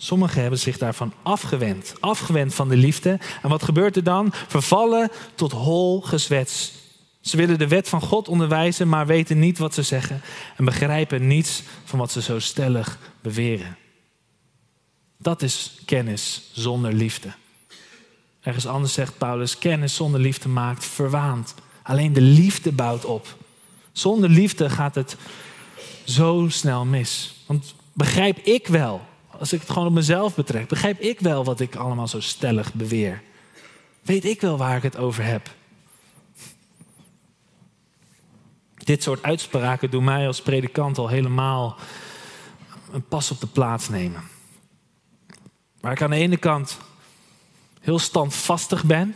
Sommigen 0.00 0.40
hebben 0.40 0.58
zich 0.58 0.78
daarvan 0.78 1.12
afgewend, 1.22 1.94
afgewend 2.00 2.54
van 2.54 2.68
de 2.68 2.76
liefde. 2.76 3.18
En 3.42 3.48
wat 3.48 3.62
gebeurt 3.62 3.96
er 3.96 4.04
dan? 4.04 4.32
Vervallen 4.32 5.10
tot 5.34 5.52
hol 5.52 6.00
gezwets. 6.00 6.72
Ze 7.20 7.36
willen 7.36 7.58
de 7.58 7.68
wet 7.68 7.88
van 7.88 8.00
God 8.00 8.28
onderwijzen, 8.28 8.88
maar 8.88 9.06
weten 9.06 9.38
niet 9.38 9.58
wat 9.58 9.74
ze 9.74 9.82
zeggen 9.82 10.20
en 10.56 10.64
begrijpen 10.64 11.26
niets 11.26 11.62
van 11.84 11.98
wat 11.98 12.12
ze 12.12 12.22
zo 12.22 12.38
stellig 12.38 12.98
beweren. 13.20 13.76
Dat 15.18 15.42
is 15.42 15.78
kennis 15.84 16.50
zonder 16.52 16.92
liefde. 16.92 17.32
Ergens 18.40 18.66
anders 18.66 18.92
zegt 18.92 19.18
Paulus: 19.18 19.58
kennis 19.58 19.94
zonder 19.94 20.20
liefde 20.20 20.48
maakt 20.48 20.84
verwaand. 20.84 21.54
Alleen 21.82 22.12
de 22.12 22.20
liefde 22.20 22.72
bouwt 22.72 23.04
op. 23.04 23.36
Zonder 23.92 24.30
liefde 24.30 24.70
gaat 24.70 24.94
het 24.94 25.16
zo 26.04 26.46
snel 26.48 26.84
mis. 26.84 27.34
Want 27.46 27.74
begrijp 27.92 28.38
ik 28.38 28.66
wel 28.66 29.07
als 29.38 29.52
ik 29.52 29.60
het 29.60 29.70
gewoon 29.70 29.88
op 29.88 29.94
mezelf 29.94 30.34
betrek, 30.34 30.68
begrijp 30.68 31.00
ik 31.00 31.20
wel 31.20 31.44
wat 31.44 31.60
ik 31.60 31.76
allemaal 31.76 32.08
zo 32.08 32.20
stellig 32.20 32.74
beweer. 32.74 33.22
Weet 34.02 34.24
ik 34.24 34.40
wel 34.40 34.56
waar 34.56 34.76
ik 34.76 34.82
het 34.82 34.96
over 34.96 35.24
heb. 35.24 35.54
Dit 38.74 39.02
soort 39.02 39.22
uitspraken 39.22 39.90
doen 39.90 40.04
mij 40.04 40.26
als 40.26 40.42
predikant 40.42 40.98
al 40.98 41.08
helemaal 41.08 41.76
een 42.92 43.08
pas 43.08 43.30
op 43.30 43.40
de 43.40 43.46
plaats 43.46 43.88
nemen. 43.88 44.22
Waar 45.80 45.92
ik 45.92 46.02
aan 46.02 46.10
de 46.10 46.16
ene 46.16 46.36
kant 46.36 46.78
heel 47.80 47.98
standvastig 47.98 48.84
ben 48.84 49.14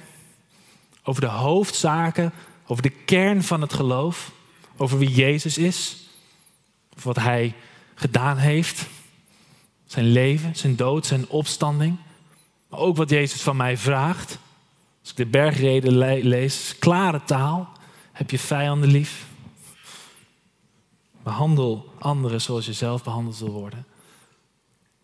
over 1.03 1.21
de 1.21 1.29
hoofdzaken, 1.29 2.33
over 2.67 2.83
de 2.83 2.91
kern 2.91 3.43
van 3.43 3.61
het 3.61 3.73
geloof, 3.73 4.31
over 4.77 4.99
wie 4.99 5.11
Jezus 5.11 5.59
is, 5.59 6.07
of 6.97 7.05
wat 7.05 7.17
Hij 7.17 7.55
gedaan 7.95 8.37
heeft, 8.37 8.87
zijn 9.93 10.07
leven, 10.07 10.57
zijn 10.57 10.77
dood, 10.77 11.07
zijn 11.07 11.29
opstanding. 11.29 11.97
Maar 12.69 12.81
ook 12.81 12.97
wat 12.97 13.11
Jezus 13.11 13.43
van 13.43 13.57
mij 13.57 13.77
vraagt. 13.77 14.39
Als 15.01 15.11
ik 15.11 15.17
de 15.17 15.27
bergreden 15.27 15.97
lees, 16.29 16.77
klare 16.79 17.23
taal. 17.25 17.69
Heb 18.13 18.31
je 18.31 18.39
vijanden 18.39 18.91
lief? 18.91 19.27
Behandel 21.23 21.93
anderen 21.99 22.41
zoals 22.41 22.67
je 22.67 22.73
zelf 22.73 23.05
behandeld 23.05 23.39
wil 23.39 23.51
worden. 23.51 23.87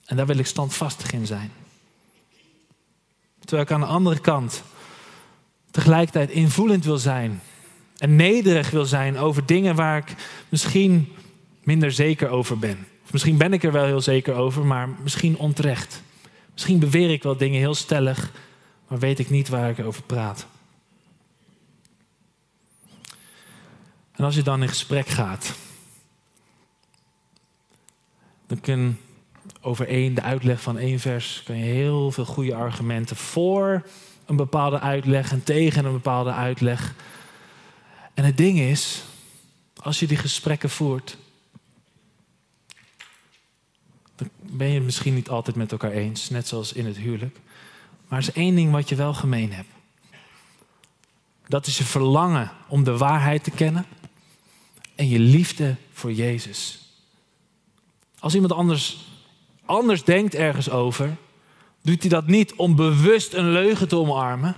En 0.04 0.16
daar 0.16 0.26
wil 0.26 0.38
ik 0.38 0.46
standvastig 0.46 1.12
in 1.12 1.26
zijn. 1.26 1.52
Terwijl 3.38 3.62
ik 3.62 3.72
aan 3.72 3.80
de 3.80 3.86
andere 3.86 4.18
kant 4.18 4.62
tegelijkertijd 5.70 6.30
invoelend 6.30 6.84
wil 6.84 6.98
zijn. 6.98 7.40
En 7.96 8.16
nederig 8.16 8.70
wil 8.70 8.84
zijn 8.84 9.18
over 9.18 9.46
dingen 9.46 9.74
waar 9.74 9.98
ik 9.98 10.14
misschien 10.48 11.12
minder 11.62 11.92
zeker 11.92 12.28
over 12.28 12.58
ben 12.58 12.86
misschien 13.12 13.38
ben 13.38 13.52
ik 13.52 13.62
er 13.62 13.72
wel 13.72 13.84
heel 13.84 14.00
zeker 14.00 14.34
over, 14.34 14.66
maar 14.66 14.88
misschien 14.88 15.36
onterecht. 15.36 16.02
Misschien 16.52 16.78
beweer 16.78 17.10
ik 17.10 17.22
wel 17.22 17.36
dingen 17.36 17.58
heel 17.58 17.74
stellig, 17.74 18.32
maar 18.88 18.98
weet 18.98 19.18
ik 19.18 19.30
niet 19.30 19.48
waar 19.48 19.70
ik 19.70 19.84
over 19.84 20.02
praat. 20.02 20.46
En 24.12 24.24
als 24.24 24.34
je 24.34 24.42
dan 24.42 24.62
in 24.62 24.68
gesprek 24.68 25.08
gaat, 25.08 25.54
dan 28.46 28.60
kun 28.60 28.98
over 29.60 29.88
één, 29.88 30.14
de 30.14 30.22
uitleg 30.22 30.60
van 30.60 30.78
één 30.78 31.00
vers, 31.00 31.42
kan 31.44 31.56
je 31.56 31.64
heel 31.64 32.10
veel 32.10 32.24
goede 32.24 32.54
argumenten 32.54 33.16
voor 33.16 33.86
een 34.26 34.36
bepaalde 34.36 34.80
uitleg 34.80 35.32
en 35.32 35.42
tegen 35.42 35.84
een 35.84 35.92
bepaalde 35.92 36.32
uitleg. 36.32 36.94
En 38.14 38.24
het 38.24 38.36
ding 38.36 38.58
is, 38.58 39.04
als 39.76 40.00
je 40.00 40.06
die 40.06 40.16
gesprekken 40.16 40.70
voert, 40.70 41.16
dan 44.14 44.30
ben 44.50 44.68
je 44.68 44.74
het 44.74 44.84
misschien 44.84 45.14
niet 45.14 45.28
altijd 45.28 45.56
met 45.56 45.72
elkaar 45.72 45.90
eens, 45.90 46.30
net 46.30 46.48
zoals 46.48 46.72
in 46.72 46.86
het 46.86 46.96
huwelijk. 46.96 47.36
Maar 48.08 48.18
er 48.18 48.28
is 48.28 48.32
één 48.34 48.54
ding 48.54 48.72
wat 48.72 48.88
je 48.88 48.94
wel 48.94 49.14
gemeen 49.14 49.52
hebt. 49.52 49.68
Dat 51.48 51.66
is 51.66 51.78
je 51.78 51.84
verlangen 51.84 52.50
om 52.68 52.84
de 52.84 52.96
waarheid 52.96 53.44
te 53.44 53.50
kennen 53.50 53.86
en 54.94 55.08
je 55.08 55.18
liefde 55.18 55.76
voor 55.92 56.12
Jezus. 56.12 56.78
Als 58.18 58.34
iemand 58.34 58.52
anders, 58.52 59.06
anders 59.64 60.04
denkt 60.04 60.34
ergens 60.34 60.70
over, 60.70 61.16
doet 61.82 62.00
hij 62.00 62.10
dat 62.10 62.26
niet 62.26 62.54
om 62.54 62.76
bewust 62.76 63.34
een 63.34 63.50
leugen 63.50 63.88
te 63.88 63.96
omarmen. 63.96 64.56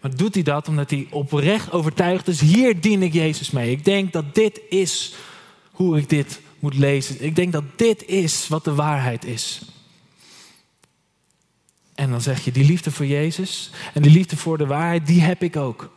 Maar 0.00 0.16
doet 0.16 0.34
hij 0.34 0.42
dat 0.42 0.68
omdat 0.68 0.90
hij 0.90 1.06
oprecht 1.10 1.72
overtuigd 1.72 2.28
is, 2.28 2.40
hier 2.40 2.80
dien 2.80 3.02
ik 3.02 3.12
Jezus 3.12 3.50
mee. 3.50 3.70
Ik 3.70 3.84
denk 3.84 4.12
dat 4.12 4.34
dit 4.34 4.60
is 4.68 5.14
hoe 5.70 5.98
ik 5.98 6.08
dit 6.08 6.40
moet 6.64 6.74
lezen. 6.74 7.24
Ik 7.24 7.36
denk 7.36 7.52
dat 7.52 7.64
dit 7.76 8.06
is 8.06 8.48
wat 8.48 8.64
de 8.64 8.74
waarheid 8.74 9.24
is. 9.24 9.62
En 11.94 12.10
dan 12.10 12.20
zeg 12.20 12.44
je, 12.44 12.52
die 12.52 12.64
liefde 12.64 12.90
voor 12.90 13.06
Jezus 13.06 13.70
en 13.94 14.02
die 14.02 14.12
liefde 14.12 14.36
voor 14.36 14.58
de 14.58 14.66
waarheid, 14.66 15.06
die 15.06 15.20
heb 15.20 15.42
ik 15.42 15.56
ook. 15.56 15.90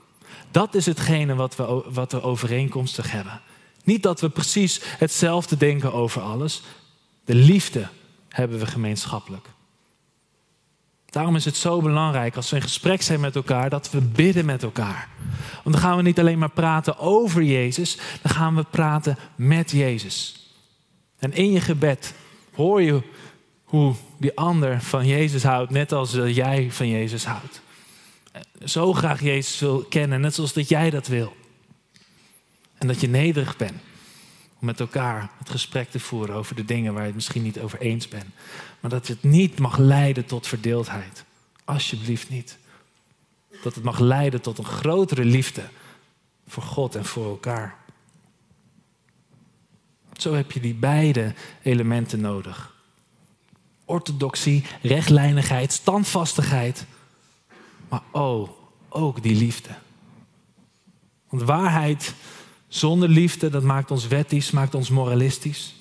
Dat 0.52 0.76
is 0.76 0.86
hetgene 0.86 1.36
wat 1.36 1.56
we, 1.56 1.84
wat 1.90 2.12
we 2.12 2.22
overeenkomstig 2.22 3.12
hebben. 3.12 3.42
Niet 3.84 4.04
dat 4.04 4.22
we 4.22 4.30
precies 4.30 4.82
hetzelfde 4.84 5.58
denken 5.58 5.94
over 5.94 6.22
alles. 6.22 6.62
De 7.26 7.36
liefde 7.36 7.88
hebben 8.30 8.60
we 8.60 8.66
gemeenschappelijk. 8.66 9.48
Daarom 11.06 11.36
is 11.36 11.46
het 11.46 11.56
zo 11.56 11.82
belangrijk 11.82 12.36
als 12.36 12.50
we 12.50 12.56
in 12.56 12.62
gesprek 12.62 13.02
zijn 13.02 13.20
met 13.20 13.36
elkaar 13.36 13.70
dat 13.70 13.92
we 13.92 14.02
bidden 14.02 14.46
met 14.46 14.64
elkaar. 14.64 15.10
Want 15.64 15.76
dan 15.76 15.86
gaan 15.86 15.98
we 15.98 16.04
niet 16.04 16.20
alleen 16.20 16.40
maar 16.40 16.52
praten 16.52 16.98
over 16.98 17.44
Jezus, 17.44 17.98
dan 18.22 18.32
gaan 18.32 18.56
we 18.56 18.64
praten 18.64 19.18
met 19.36 19.72
Jezus. 19.72 20.47
En 21.20 21.34
in 21.34 21.52
je 21.52 21.62
gebed 21.62 22.14
hoor 22.54 22.82
je 22.82 23.02
hoe 23.64 23.96
die 24.18 24.36
ander 24.36 24.82
van 24.82 25.08
Jezus 25.08 25.44
houdt, 25.44 25.72
net 25.72 25.92
als 25.92 26.12
jij 26.12 26.72
van 26.72 26.88
Jezus 26.88 27.26
houdt. 27.26 27.62
Zo 28.66 28.94
graag 28.94 29.22
Jezus 29.22 29.60
wil 29.60 29.84
kennen, 29.84 30.22
net 30.22 30.36
zoals 30.36 30.54
dat 30.54 30.70
jij 30.70 30.90
dat 30.90 31.08
wil. 31.08 31.36
En 32.78 32.88
dat 32.88 33.02
je 33.02 33.08
nederig 33.08 33.58
bent 33.58 33.82
om 34.60 34.66
met 34.66 34.80
elkaar 34.80 35.30
het 35.38 35.50
gesprek 35.50 35.90
te 35.90 36.00
voeren 36.00 36.36
over 36.36 36.56
de 36.56 36.66
dingen 36.66 36.92
waar 36.94 37.02
je 37.02 37.08
het 37.08 37.16
misschien 37.16 37.44
niet 37.44 37.60
over 37.60 37.80
eens 37.80 38.08
bent. 38.08 38.30
Maar 38.80 38.92
dat 38.92 39.08
het 39.08 39.24
niet 39.24 39.60
mag 39.60 39.78
leiden 39.78 40.26
tot 40.26 40.48
verdeeldheid. 40.48 41.24
Alsjeblieft 41.66 42.30
niet. 42.30 42.58
Dat 43.64 43.76
het 43.76 43.84
mag 43.84 44.00
leiden 44.00 44.42
tot 44.42 44.58
een 44.58 44.66
grotere 44.66 45.26
liefde 45.26 45.64
voor 46.48 46.64
God 46.64 46.96
en 46.96 47.06
voor 47.06 47.26
elkaar. 47.26 47.76
Zo 50.18 50.34
heb 50.34 50.52
je 50.52 50.60
die 50.60 50.74
beide 50.74 51.34
elementen 51.64 52.22
nodig. 52.22 52.76
Orthodoxie, 53.86 54.64
rechtlijnigheid, 54.82 55.72
standvastigheid. 55.72 56.86
Maar 57.90 58.02
oh, 58.12 58.50
ook 58.90 59.24
die 59.24 59.36
liefde. 59.36 59.70
Want 61.30 61.44
waarheid 61.44 62.14
zonder 62.68 63.10
liefde, 63.10 63.50
dat 63.50 63.64
maakt 63.64 63.92
ons 63.92 64.08
wettisch, 64.08 64.52
maakt 64.52 64.76
ons 64.76 64.90
moralistisch. 64.90 65.76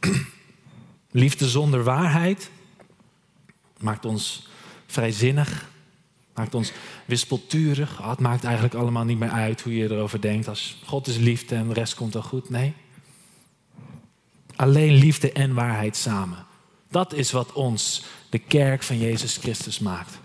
Liefde 1.10 1.48
zonder 1.48 1.84
waarheid 1.84 2.50
maakt 3.78 4.04
ons 4.04 4.48
vrijzinnig, 4.86 5.68
maakt 6.34 6.54
ons 6.54 6.72
wispelturig. 7.04 8.00
Oh, 8.00 8.10
het 8.10 8.20
maakt 8.20 8.44
eigenlijk 8.44 8.74
allemaal 8.74 9.04
niet 9.04 9.18
meer 9.18 9.30
uit 9.30 9.60
hoe 9.60 9.76
je 9.76 9.90
erover 9.90 10.20
denkt. 10.20 10.48
Als 10.48 10.78
God 10.84 11.06
is 11.06 11.16
liefde 11.16 11.54
en 11.54 11.68
de 11.68 11.74
rest 11.74 11.94
komt 11.94 12.12
dan 12.12 12.22
goed. 12.22 12.50
Nee. 12.50 12.74
Alleen 14.56 14.94
liefde 14.94 15.32
en 15.32 15.54
waarheid 15.54 15.96
samen. 15.96 16.46
Dat 16.88 17.12
is 17.12 17.32
wat 17.32 17.52
ons, 17.52 18.04
de 18.30 18.38
kerk 18.38 18.82
van 18.82 18.98
Jezus 18.98 19.36
Christus, 19.36 19.78
maakt. 19.78 20.18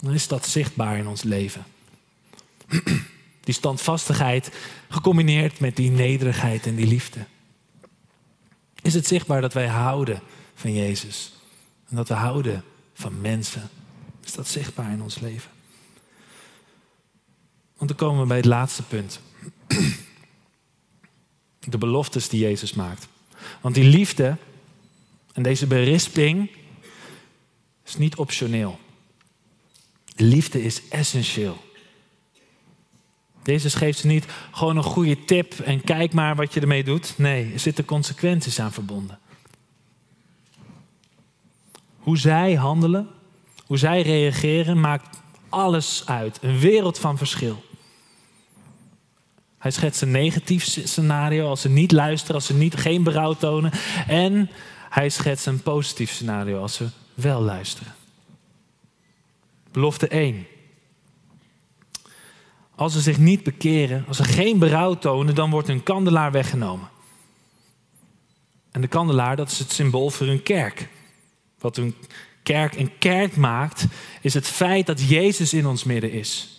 Dan 0.00 0.12
is 0.12 0.28
dat 0.28 0.46
zichtbaar 0.46 0.98
in 0.98 1.06
ons 1.06 1.22
leven. 1.22 1.64
Die 3.44 3.54
standvastigheid 3.54 4.52
gecombineerd 4.88 5.60
met 5.60 5.76
die 5.76 5.90
nederigheid 5.90 6.66
en 6.66 6.74
die 6.74 6.86
liefde. 6.86 7.26
Is 8.82 8.94
het 8.94 9.06
zichtbaar 9.06 9.40
dat 9.40 9.52
wij 9.52 9.66
houden 9.66 10.20
van 10.54 10.74
Jezus? 10.74 11.32
En 11.88 11.96
dat 11.96 12.08
we 12.08 12.14
houden 12.14 12.64
van 12.94 13.20
mensen? 13.20 13.68
Is 14.24 14.32
dat 14.32 14.48
zichtbaar 14.48 14.92
in 14.92 15.02
ons 15.02 15.18
leven? 15.18 15.50
Want 17.76 17.88
dan 17.88 17.96
komen 17.96 18.20
we 18.20 18.26
bij 18.26 18.36
het 18.36 18.46
laatste 18.46 18.82
punt. 18.82 19.20
De 21.68 21.78
beloftes 21.78 22.28
die 22.28 22.40
Jezus 22.40 22.72
maakt. 22.72 23.08
Want 23.60 23.74
die 23.74 23.84
liefde 23.84 24.36
en 25.32 25.42
deze 25.42 25.66
berisping 25.66 26.50
is 27.84 27.96
niet 27.96 28.16
optioneel. 28.16 28.78
Liefde 30.16 30.64
is 30.64 30.88
essentieel. 30.88 31.62
Jezus 33.44 33.74
geeft 33.74 33.98
ze 33.98 34.06
niet 34.06 34.24
gewoon 34.50 34.76
een 34.76 34.82
goede 34.82 35.24
tip 35.24 35.52
en 35.52 35.84
kijk 35.84 36.12
maar 36.12 36.36
wat 36.36 36.54
je 36.54 36.60
ermee 36.60 36.84
doet. 36.84 37.14
Nee, 37.16 37.52
er 37.52 37.58
zitten 37.58 37.84
consequenties 37.84 38.60
aan 38.60 38.72
verbonden. 38.72 39.18
Hoe 41.98 42.18
zij 42.18 42.54
handelen, 42.54 43.08
hoe 43.66 43.78
zij 43.78 44.02
reageren, 44.02 44.80
maakt 44.80 45.20
alles 45.48 46.02
uit. 46.06 46.38
Een 46.42 46.58
wereld 46.58 46.98
van 46.98 47.18
verschil. 47.18 47.64
Hij 49.62 49.70
schetst 49.70 50.02
een 50.02 50.10
negatief 50.10 50.64
scenario 50.64 51.48
als 51.48 51.60
ze 51.60 51.68
niet 51.68 51.92
luisteren, 51.92 52.34
als 52.34 52.46
ze 52.46 52.54
niet, 52.54 52.76
geen 52.76 53.02
berouw 53.02 53.32
tonen. 53.32 53.72
En 54.06 54.50
hij 54.88 55.08
schetst 55.08 55.46
een 55.46 55.62
positief 55.62 56.10
scenario 56.10 56.60
als 56.60 56.74
ze 56.74 56.88
wel 57.14 57.42
luisteren. 57.42 57.94
Belofte 59.70 60.08
1. 60.08 60.46
Als 62.74 62.92
ze 62.92 63.00
zich 63.00 63.18
niet 63.18 63.42
bekeren, 63.42 64.04
als 64.08 64.16
ze 64.16 64.24
geen 64.24 64.58
berouw 64.58 64.94
tonen, 64.94 65.34
dan 65.34 65.50
wordt 65.50 65.68
hun 65.68 65.82
kandelaar 65.82 66.32
weggenomen. 66.32 66.88
En 68.70 68.80
de 68.80 68.88
kandelaar, 68.88 69.36
dat 69.36 69.50
is 69.50 69.58
het 69.58 69.72
symbool 69.72 70.10
voor 70.10 70.26
hun 70.26 70.42
kerk. 70.42 70.88
Wat 71.58 71.76
hun 71.76 71.94
kerk 72.42 72.76
een 72.76 72.98
kerk 72.98 73.36
maakt, 73.36 73.86
is 74.20 74.34
het 74.34 74.46
feit 74.46 74.86
dat 74.86 75.08
Jezus 75.08 75.52
in 75.52 75.66
ons 75.66 75.84
midden 75.84 76.12
is. 76.12 76.51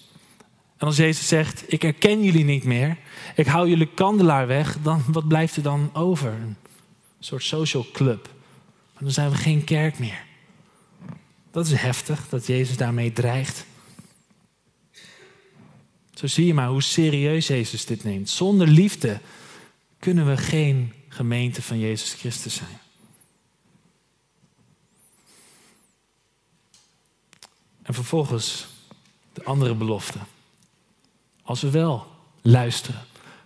En 0.84 0.90
als 0.90 0.98
Jezus 0.98 1.28
zegt, 1.28 1.64
ik 1.68 1.82
herken 1.82 2.24
jullie 2.24 2.44
niet 2.44 2.64
meer, 2.64 2.98
ik 3.36 3.46
hou 3.46 3.70
jullie 3.70 3.94
kandelaar 3.94 4.48
weg, 4.48 4.78
dan 4.82 5.04
wat 5.08 5.28
blijft 5.28 5.56
er 5.56 5.64
dan 5.64 5.90
over? 5.94 6.32
Een 6.32 6.58
soort 7.20 7.44
social 7.44 7.86
club. 7.94 8.30
dan 9.00 9.12
zijn 9.12 9.30
we 9.30 9.36
geen 9.36 9.64
kerk 9.64 10.00
meer. 10.00 10.24
Dat 11.52 11.66
is 11.66 11.74
heftig, 11.74 12.30
dat 12.30 12.48
Jezus 12.48 12.78
daarmee 12.78 13.14
dreigt. 13.14 13.66
Zo 16.14 16.28
zie 16.28 16.46
je 16.46 16.54
maar 16.54 16.68
hoe 16.68 16.82
serieus 16.82 17.48
Jezus 17.48 17.86
dit 17.86 18.04
neemt. 18.04 18.30
Zonder 18.30 18.68
liefde 18.68 19.20
kunnen 20.00 20.28
we 20.28 20.38
geen 20.38 20.94
gemeente 21.08 21.62
van 21.62 21.80
Jezus 21.80 22.14
Christus 22.14 22.56
zijn. 22.56 22.80
En 27.82 27.94
vervolgens 27.94 28.68
de 29.34 29.44
andere 29.44 29.76
belofte. 29.76 30.20
Als 31.44 31.62
we 31.62 31.70
wel 31.70 32.08
luisteren, 32.42 33.02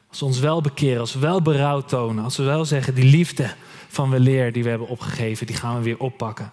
als 0.09 0.19
we 0.19 0.25
ons 0.25 0.39
wel 0.39 0.61
bekeren, 0.61 0.99
als 0.99 1.13
we 1.13 1.19
wel 1.19 1.41
berouw 1.41 1.81
tonen, 1.81 2.23
als 2.23 2.37
we 2.37 2.43
wel 2.43 2.65
zeggen 2.65 2.95
die 2.95 3.03
liefde 3.03 3.53
van 3.87 4.09
weleer 4.09 4.51
die 4.51 4.63
we 4.63 4.69
hebben 4.69 4.87
opgegeven, 4.87 5.45
die 5.45 5.55
gaan 5.55 5.77
we 5.77 5.83
weer 5.83 5.99
oppakken. 5.99 6.51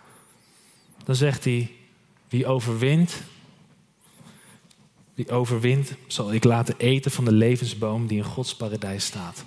Dan 1.04 1.14
zegt 1.14 1.44
hij, 1.44 1.70
wie 2.28 2.46
overwint, 2.46 3.22
die 5.14 5.30
overwint, 5.30 5.94
zal 6.06 6.32
ik 6.32 6.44
laten 6.44 6.74
eten 6.78 7.10
van 7.10 7.24
de 7.24 7.32
levensboom 7.32 8.06
die 8.06 8.18
in 8.18 8.24
Gods 8.24 8.56
paradijs 8.56 9.04
staat. 9.04 9.44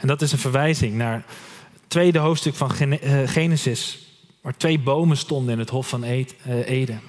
En 0.00 0.06
dat 0.06 0.22
is 0.22 0.32
een 0.32 0.38
verwijzing 0.38 0.94
naar 0.94 1.24
het 1.72 1.82
tweede 1.86 2.18
hoofdstuk 2.18 2.54
van 2.54 2.70
eh, 2.70 3.28
Genesis, 3.28 3.98
waar 4.40 4.56
twee 4.56 4.78
bomen 4.78 5.16
stonden 5.16 5.52
in 5.52 5.58
het 5.58 5.70
Hof 5.70 5.88
van 5.88 6.04
eh, 6.04 6.26
Eden. 6.66 7.00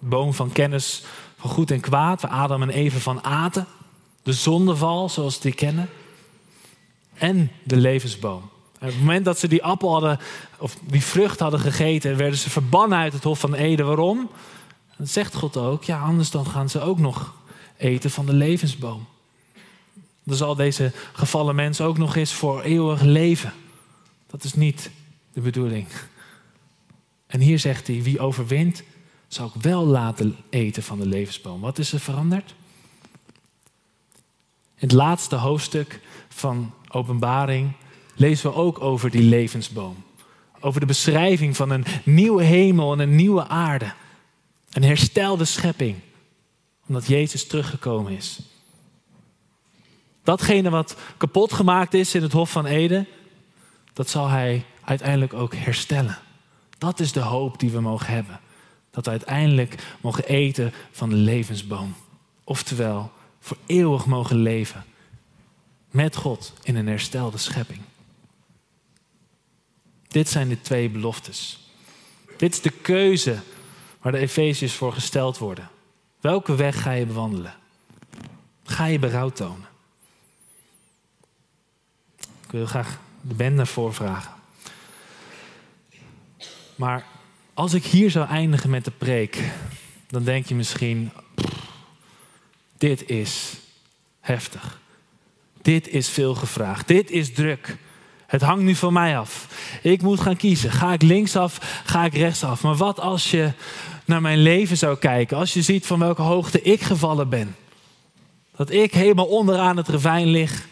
De 0.00 0.06
boom 0.06 0.34
van 0.34 0.52
kennis 0.52 1.04
goed 1.48 1.70
en 1.70 1.80
kwaad, 1.80 2.22
waar 2.22 2.30
Adam 2.30 2.62
en 2.62 2.70
Eva 2.70 2.98
van 2.98 3.24
aten. 3.24 3.66
De 4.22 4.32
zondeval, 4.32 5.08
zoals 5.08 5.40
die 5.40 5.54
kennen. 5.54 5.88
En 7.14 7.50
de 7.62 7.76
levensboom. 7.76 8.50
En 8.78 8.86
op 8.86 8.92
het 8.92 8.98
moment 8.98 9.24
dat 9.24 9.38
ze 9.38 9.48
die 9.48 9.64
appel 9.64 9.92
hadden, 9.92 10.18
of 10.58 10.76
die 10.82 11.02
vrucht 11.02 11.40
hadden 11.40 11.60
gegeten, 11.60 12.16
werden 12.16 12.38
ze 12.38 12.50
verbannen 12.50 12.98
uit 12.98 13.12
het 13.12 13.24
Hof 13.24 13.40
van 13.40 13.54
Eden. 13.54 13.86
Waarom? 13.86 14.30
Dan 14.96 15.06
zegt 15.06 15.34
God 15.34 15.56
ook, 15.56 15.84
ja, 15.84 16.00
anders 16.00 16.30
dan 16.30 16.46
gaan 16.46 16.68
ze 16.68 16.80
ook 16.80 16.98
nog 16.98 17.34
eten 17.76 18.10
van 18.10 18.26
de 18.26 18.32
levensboom. 18.32 19.06
Dan 20.22 20.36
zal 20.36 20.54
deze 20.54 20.92
gevallen 21.12 21.54
mens 21.54 21.80
ook 21.80 21.98
nog 21.98 22.16
eens 22.16 22.32
voor 22.32 22.62
eeuwig 22.62 23.00
leven. 23.00 23.52
Dat 24.26 24.44
is 24.44 24.54
niet 24.54 24.90
de 25.32 25.40
bedoeling. 25.40 25.86
En 27.26 27.40
hier 27.40 27.58
zegt 27.58 27.86
hij, 27.86 28.02
wie 28.02 28.20
overwint, 28.20 28.82
zal 29.28 29.46
ik 29.54 29.62
wel 29.62 29.86
laten 29.86 30.36
eten 30.50 30.82
van 30.82 30.98
de 30.98 31.06
levensboom. 31.06 31.60
Wat 31.60 31.78
is 31.78 31.92
er 31.92 32.00
veranderd? 32.00 32.54
In 34.74 34.88
het 34.88 34.92
laatste 34.92 35.36
hoofdstuk 35.36 36.00
van 36.28 36.72
Openbaring 36.88 37.72
lezen 38.14 38.50
we 38.50 38.56
ook 38.56 38.80
over 38.80 39.10
die 39.10 39.22
levensboom. 39.22 40.04
Over 40.60 40.80
de 40.80 40.86
beschrijving 40.86 41.56
van 41.56 41.70
een 41.70 41.84
nieuwe 42.04 42.42
hemel 42.42 42.92
en 42.92 42.98
een 42.98 43.16
nieuwe 43.16 43.48
aarde. 43.48 43.92
Een 44.72 44.84
herstelde 44.84 45.44
schepping, 45.44 45.96
omdat 46.86 47.06
Jezus 47.06 47.46
teruggekomen 47.46 48.12
is. 48.12 48.40
Datgene 50.22 50.70
wat 50.70 50.96
kapot 51.16 51.52
gemaakt 51.52 51.94
is 51.94 52.14
in 52.14 52.22
het 52.22 52.32
Hof 52.32 52.50
van 52.50 52.66
Eden, 52.66 53.06
dat 53.92 54.08
zal 54.08 54.28
Hij 54.28 54.64
uiteindelijk 54.84 55.32
ook 55.32 55.54
herstellen. 55.54 56.18
Dat 56.78 57.00
is 57.00 57.12
de 57.12 57.20
hoop 57.20 57.58
die 57.58 57.70
we 57.70 57.80
mogen 57.80 58.14
hebben. 58.14 58.40
Dat 58.96 59.04
we 59.04 59.10
uiteindelijk 59.10 59.96
mogen 60.00 60.24
eten 60.24 60.72
van 60.90 61.08
de 61.08 61.16
levensboom. 61.16 61.94
Oftewel, 62.44 63.12
voor 63.40 63.56
eeuwig 63.66 64.06
mogen 64.06 64.36
leven. 64.36 64.84
Met 65.90 66.16
God 66.16 66.52
in 66.62 66.76
een 66.76 66.86
herstelde 66.86 67.38
schepping. 67.38 67.80
Dit 70.08 70.28
zijn 70.28 70.48
de 70.48 70.60
twee 70.60 70.90
beloftes. 70.90 71.70
Dit 72.36 72.52
is 72.52 72.60
de 72.60 72.70
keuze 72.70 73.38
waar 74.00 74.12
de 74.12 74.18
Efeziërs 74.18 74.74
voor 74.74 74.92
gesteld 74.92 75.38
worden. 75.38 75.70
Welke 76.20 76.54
weg 76.54 76.82
ga 76.82 76.90
je 76.90 77.06
bewandelen? 77.06 77.54
Ga 78.64 78.84
je 78.84 78.98
berouw 78.98 79.30
tonen? 79.30 79.68
Ik 82.18 82.50
wil 82.50 82.66
graag 82.66 82.98
de 83.20 83.34
band 83.34 83.54
naar 83.54 83.66
vragen. 83.66 84.32
Maar 86.74 87.06
als 87.56 87.74
ik 87.74 87.84
hier 87.84 88.10
zou 88.10 88.28
eindigen 88.28 88.70
met 88.70 88.84
de 88.84 88.90
preek, 88.90 89.38
dan 90.06 90.24
denk 90.24 90.46
je 90.46 90.54
misschien, 90.54 91.10
dit 92.78 93.08
is 93.08 93.52
heftig. 94.20 94.80
Dit 95.62 95.88
is 95.88 96.08
veel 96.08 96.34
gevraagd. 96.34 96.88
Dit 96.88 97.10
is 97.10 97.32
druk. 97.32 97.76
Het 98.26 98.42
hangt 98.42 98.64
nu 98.64 98.74
van 98.74 98.92
mij 98.92 99.18
af. 99.18 99.48
Ik 99.82 100.02
moet 100.02 100.20
gaan 100.20 100.36
kiezen. 100.36 100.70
Ga 100.70 100.92
ik 100.92 101.02
linksaf? 101.02 101.82
Ga 101.84 102.04
ik 102.04 102.14
rechtsaf? 102.14 102.62
Maar 102.62 102.76
wat 102.76 103.00
als 103.00 103.30
je 103.30 103.52
naar 104.04 104.20
mijn 104.20 104.38
leven 104.38 104.76
zou 104.76 104.98
kijken? 104.98 105.36
Als 105.36 105.54
je 105.54 105.62
ziet 105.62 105.86
van 105.86 105.98
welke 105.98 106.22
hoogte 106.22 106.62
ik 106.62 106.80
gevallen 106.80 107.28
ben. 107.28 107.56
Dat 108.56 108.70
ik 108.70 108.94
helemaal 108.94 109.26
onderaan 109.26 109.76
het 109.76 109.88
ravijn 109.88 110.26
lig. 110.26 110.66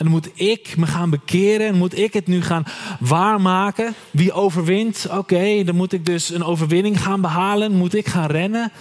En 0.00 0.06
dan 0.06 0.14
moet 0.14 0.30
ik 0.34 0.76
me 0.76 0.86
gaan 0.86 1.10
bekeren. 1.10 1.66
En 1.66 1.74
moet 1.74 1.98
ik 1.98 2.12
het 2.12 2.26
nu 2.26 2.42
gaan 2.42 2.64
waarmaken. 3.00 3.94
Wie 4.10 4.32
overwint? 4.32 5.06
Oké, 5.10 5.64
dan 5.64 5.76
moet 5.76 5.92
ik 5.92 6.06
dus 6.06 6.30
een 6.30 6.44
overwinning 6.44 7.02
gaan 7.02 7.20
behalen. 7.20 7.72
Moet 7.72 7.94
ik 7.94 8.06
gaan 8.06 8.30
rennen? 8.30 8.72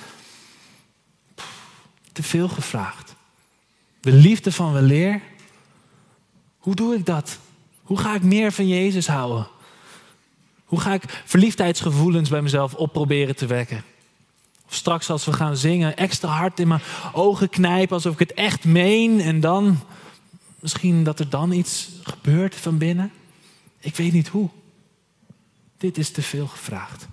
te 2.19 2.25
veel 2.25 2.47
gevraagd. 2.47 3.15
De 4.01 4.11
liefde 4.11 4.51
van 4.51 4.73
weleer. 4.73 5.21
Hoe 6.57 6.75
doe 6.75 6.95
ik 6.95 7.05
dat? 7.05 7.39
Hoe 7.83 7.97
ga 7.97 8.15
ik 8.15 8.23
meer 8.23 8.51
van 8.51 8.67
Jezus 8.67 9.07
houden? 9.07 9.47
Hoe 10.65 10.79
ga 10.79 10.93
ik 10.93 11.21
verliefdheidsgevoelens 11.25 12.29
bij 12.29 12.41
mezelf 12.41 12.73
op 12.73 12.93
proberen 12.93 13.35
te 13.35 13.45
wekken? 13.45 13.83
Of 14.67 14.73
straks 14.75 15.09
als 15.09 15.25
we 15.25 15.33
gaan 15.33 15.57
zingen, 15.57 15.97
extra 15.97 16.29
hard 16.29 16.59
in 16.59 16.67
mijn 16.67 16.81
ogen 17.13 17.49
knijpen 17.49 17.95
alsof 17.95 18.13
ik 18.13 18.19
het 18.19 18.33
echt 18.33 18.65
meen 18.65 19.21
en 19.21 19.39
dan 19.39 19.79
misschien 20.59 21.03
dat 21.03 21.19
er 21.19 21.29
dan 21.29 21.51
iets 21.51 21.89
gebeurt 22.03 22.55
van 22.55 22.77
binnen. 22.77 23.11
Ik 23.79 23.95
weet 23.95 24.11
niet 24.11 24.27
hoe. 24.27 24.49
Dit 25.77 25.97
is 25.97 26.11
te 26.11 26.21
veel 26.21 26.47
gevraagd. 26.47 27.07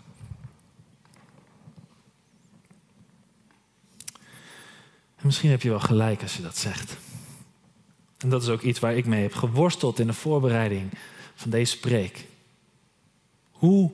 En 5.17 5.27
misschien 5.27 5.51
heb 5.51 5.63
je 5.63 5.69
wel 5.69 5.81
gelijk 5.81 6.23
als 6.23 6.37
je 6.37 6.43
dat 6.43 6.59
zegt. 6.59 6.97
En 8.19 8.29
dat 8.29 8.43
is 8.43 8.49
ook 8.49 8.63
iets 8.63 8.79
waar 8.79 8.97
ik 8.97 9.07
mee 9.07 9.23
heb 9.23 9.35
geworsteld 9.35 9.99
in 9.99 10.07
de 10.07 10.13
voorbereiding 10.13 10.91
van 11.35 11.51
deze 11.51 11.81
preek. 11.81 12.27
Hoe 13.51 13.93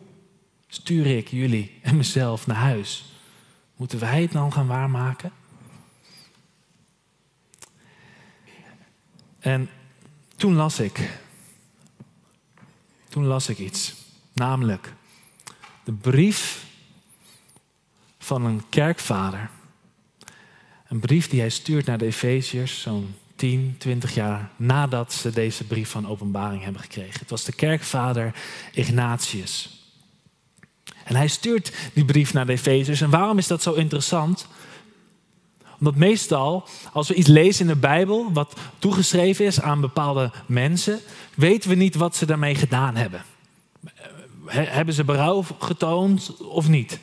stuur 0.66 1.06
ik 1.06 1.28
jullie 1.28 1.78
en 1.82 1.96
mezelf 1.96 2.46
naar 2.46 2.56
huis? 2.56 3.04
Moeten 3.76 3.98
wij 3.98 4.22
het 4.22 4.32
dan 4.32 4.52
gaan 4.52 4.66
waarmaken? 4.66 5.32
En 9.42 9.68
toen 10.36 10.54
las 10.54 10.80
ik, 10.80 11.10
toen 13.08 13.26
las 13.26 13.48
ik 13.48 13.58
iets, 13.58 13.94
namelijk 14.32 14.92
de 15.84 15.92
brief 15.92 16.64
van 18.18 18.44
een 18.44 18.62
kerkvader. 18.68 19.50
Een 20.88 21.00
brief 21.00 21.28
die 21.28 21.40
hij 21.40 21.48
stuurt 21.48 21.86
naar 21.86 21.98
de 21.98 22.06
Efeziërs, 22.06 22.80
zo'n 22.80 23.14
10, 23.36 23.74
20 23.78 24.14
jaar 24.14 24.50
nadat 24.56 25.12
ze 25.12 25.30
deze 25.30 25.64
brief 25.64 25.90
van 25.90 26.08
openbaring 26.08 26.62
hebben 26.62 26.82
gekregen. 26.82 27.20
Het 27.20 27.30
was 27.30 27.44
de 27.44 27.52
kerkvader 27.52 28.34
Ignatius. 28.72 29.82
En 31.04 31.16
hij 31.16 31.28
stuurt 31.28 31.72
die 31.92 32.04
brief 32.04 32.32
naar 32.32 32.46
de 32.46 32.52
Efeziërs. 32.52 33.00
En 33.00 33.10
waarom 33.10 33.38
is 33.38 33.46
dat 33.46 33.62
zo 33.62 33.72
interessant? 33.72 34.46
Omdat 35.82 36.00
meestal, 36.00 36.68
als 36.92 37.08
we 37.08 37.14
iets 37.14 37.28
lezen 37.28 37.66
in 37.66 37.72
de 37.72 37.80
Bijbel, 37.80 38.32
wat 38.32 38.56
toegeschreven 38.78 39.44
is 39.44 39.60
aan 39.60 39.80
bepaalde 39.80 40.30
mensen, 40.46 41.00
weten 41.34 41.70
we 41.70 41.76
niet 41.76 41.94
wat 41.94 42.16
ze 42.16 42.26
daarmee 42.26 42.54
gedaan 42.54 42.96
hebben. 42.96 43.22
Hebben 44.46 44.94
ze 44.94 45.04
berouw 45.04 45.44
getoond 45.58 46.36
of 46.36 46.68
niet? 46.68 46.98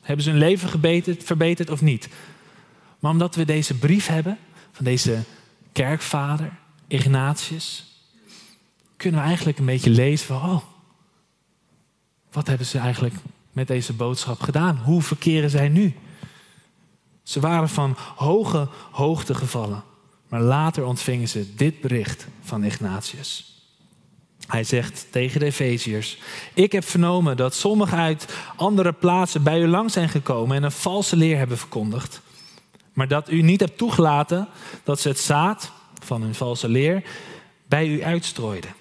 Hebben 0.00 0.24
ze 0.24 0.30
hun 0.30 0.38
leven 0.38 0.68
verbeterd 1.18 1.70
of 1.70 1.80
niet? 1.80 2.08
Maar 2.98 3.10
omdat 3.10 3.34
we 3.34 3.44
deze 3.44 3.74
brief 3.74 4.06
hebben 4.06 4.38
van 4.72 4.84
deze 4.84 5.22
kerkvader, 5.72 6.52
Ignatius, 6.86 7.84
kunnen 8.96 9.20
we 9.20 9.26
eigenlijk 9.26 9.58
een 9.58 9.64
beetje 9.64 9.90
lezen 9.90 10.26
van, 10.26 10.50
oh, 10.50 10.62
wat 12.32 12.46
hebben 12.46 12.66
ze 12.66 12.78
eigenlijk 12.78 13.14
met 13.52 13.66
deze 13.66 13.92
boodschap 13.92 14.40
gedaan? 14.40 14.76
Hoe 14.76 15.02
verkeren 15.02 15.50
zij 15.50 15.68
nu? 15.68 15.94
Ze 17.24 17.40
waren 17.40 17.68
van 17.68 17.96
hoge 18.16 18.68
hoogte 18.90 19.34
gevallen, 19.34 19.82
maar 20.28 20.40
later 20.40 20.84
ontvingen 20.84 21.28
ze 21.28 21.54
dit 21.54 21.80
bericht 21.80 22.26
van 22.40 22.64
Ignatius. 22.64 23.52
Hij 24.46 24.64
zegt 24.64 25.06
tegen 25.10 25.40
de 25.40 25.46
Efeziërs: 25.46 26.18
Ik 26.54 26.72
heb 26.72 26.84
vernomen 26.84 27.36
dat 27.36 27.54
sommigen 27.54 27.98
uit 27.98 28.34
andere 28.56 28.92
plaatsen 28.92 29.42
bij 29.42 29.60
u 29.60 29.66
lang 29.66 29.90
zijn 29.90 30.08
gekomen 30.08 30.56
en 30.56 30.62
een 30.62 30.72
valse 30.72 31.16
leer 31.16 31.36
hebben 31.36 31.58
verkondigd 31.58 32.22
maar 32.94 33.08
dat 33.08 33.30
u 33.30 33.42
niet 33.42 33.60
hebt 33.60 33.78
toegelaten 33.78 34.48
dat 34.84 35.00
ze 35.00 35.08
het 35.08 35.18
zaad 35.18 35.72
van 36.02 36.22
hun 36.22 36.34
valse 36.34 36.68
leer 36.68 37.02
bij 37.68 37.88
u 37.88 38.04
uitstrooiden. 38.04 38.74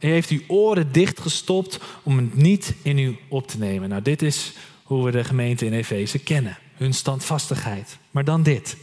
U 0.00 0.08
heeft 0.08 0.30
uw 0.30 0.40
oren 0.46 0.92
dichtgestopt 0.92 1.80
om 2.02 2.16
het 2.16 2.34
niet 2.34 2.74
in 2.82 2.98
u 2.98 3.18
op 3.28 3.46
te 3.46 3.58
nemen. 3.58 3.88
Nou, 3.88 4.02
dit 4.02 4.22
is 4.22 4.52
hoe 4.82 5.04
we 5.04 5.10
de 5.10 5.24
gemeente 5.24 5.66
in 5.66 5.72
Efeze 5.72 6.18
kennen. 6.18 6.58
Hun 6.78 6.94
standvastigheid. 6.94 7.98
Maar 8.10 8.24
dan 8.24 8.42
dit. 8.42 8.76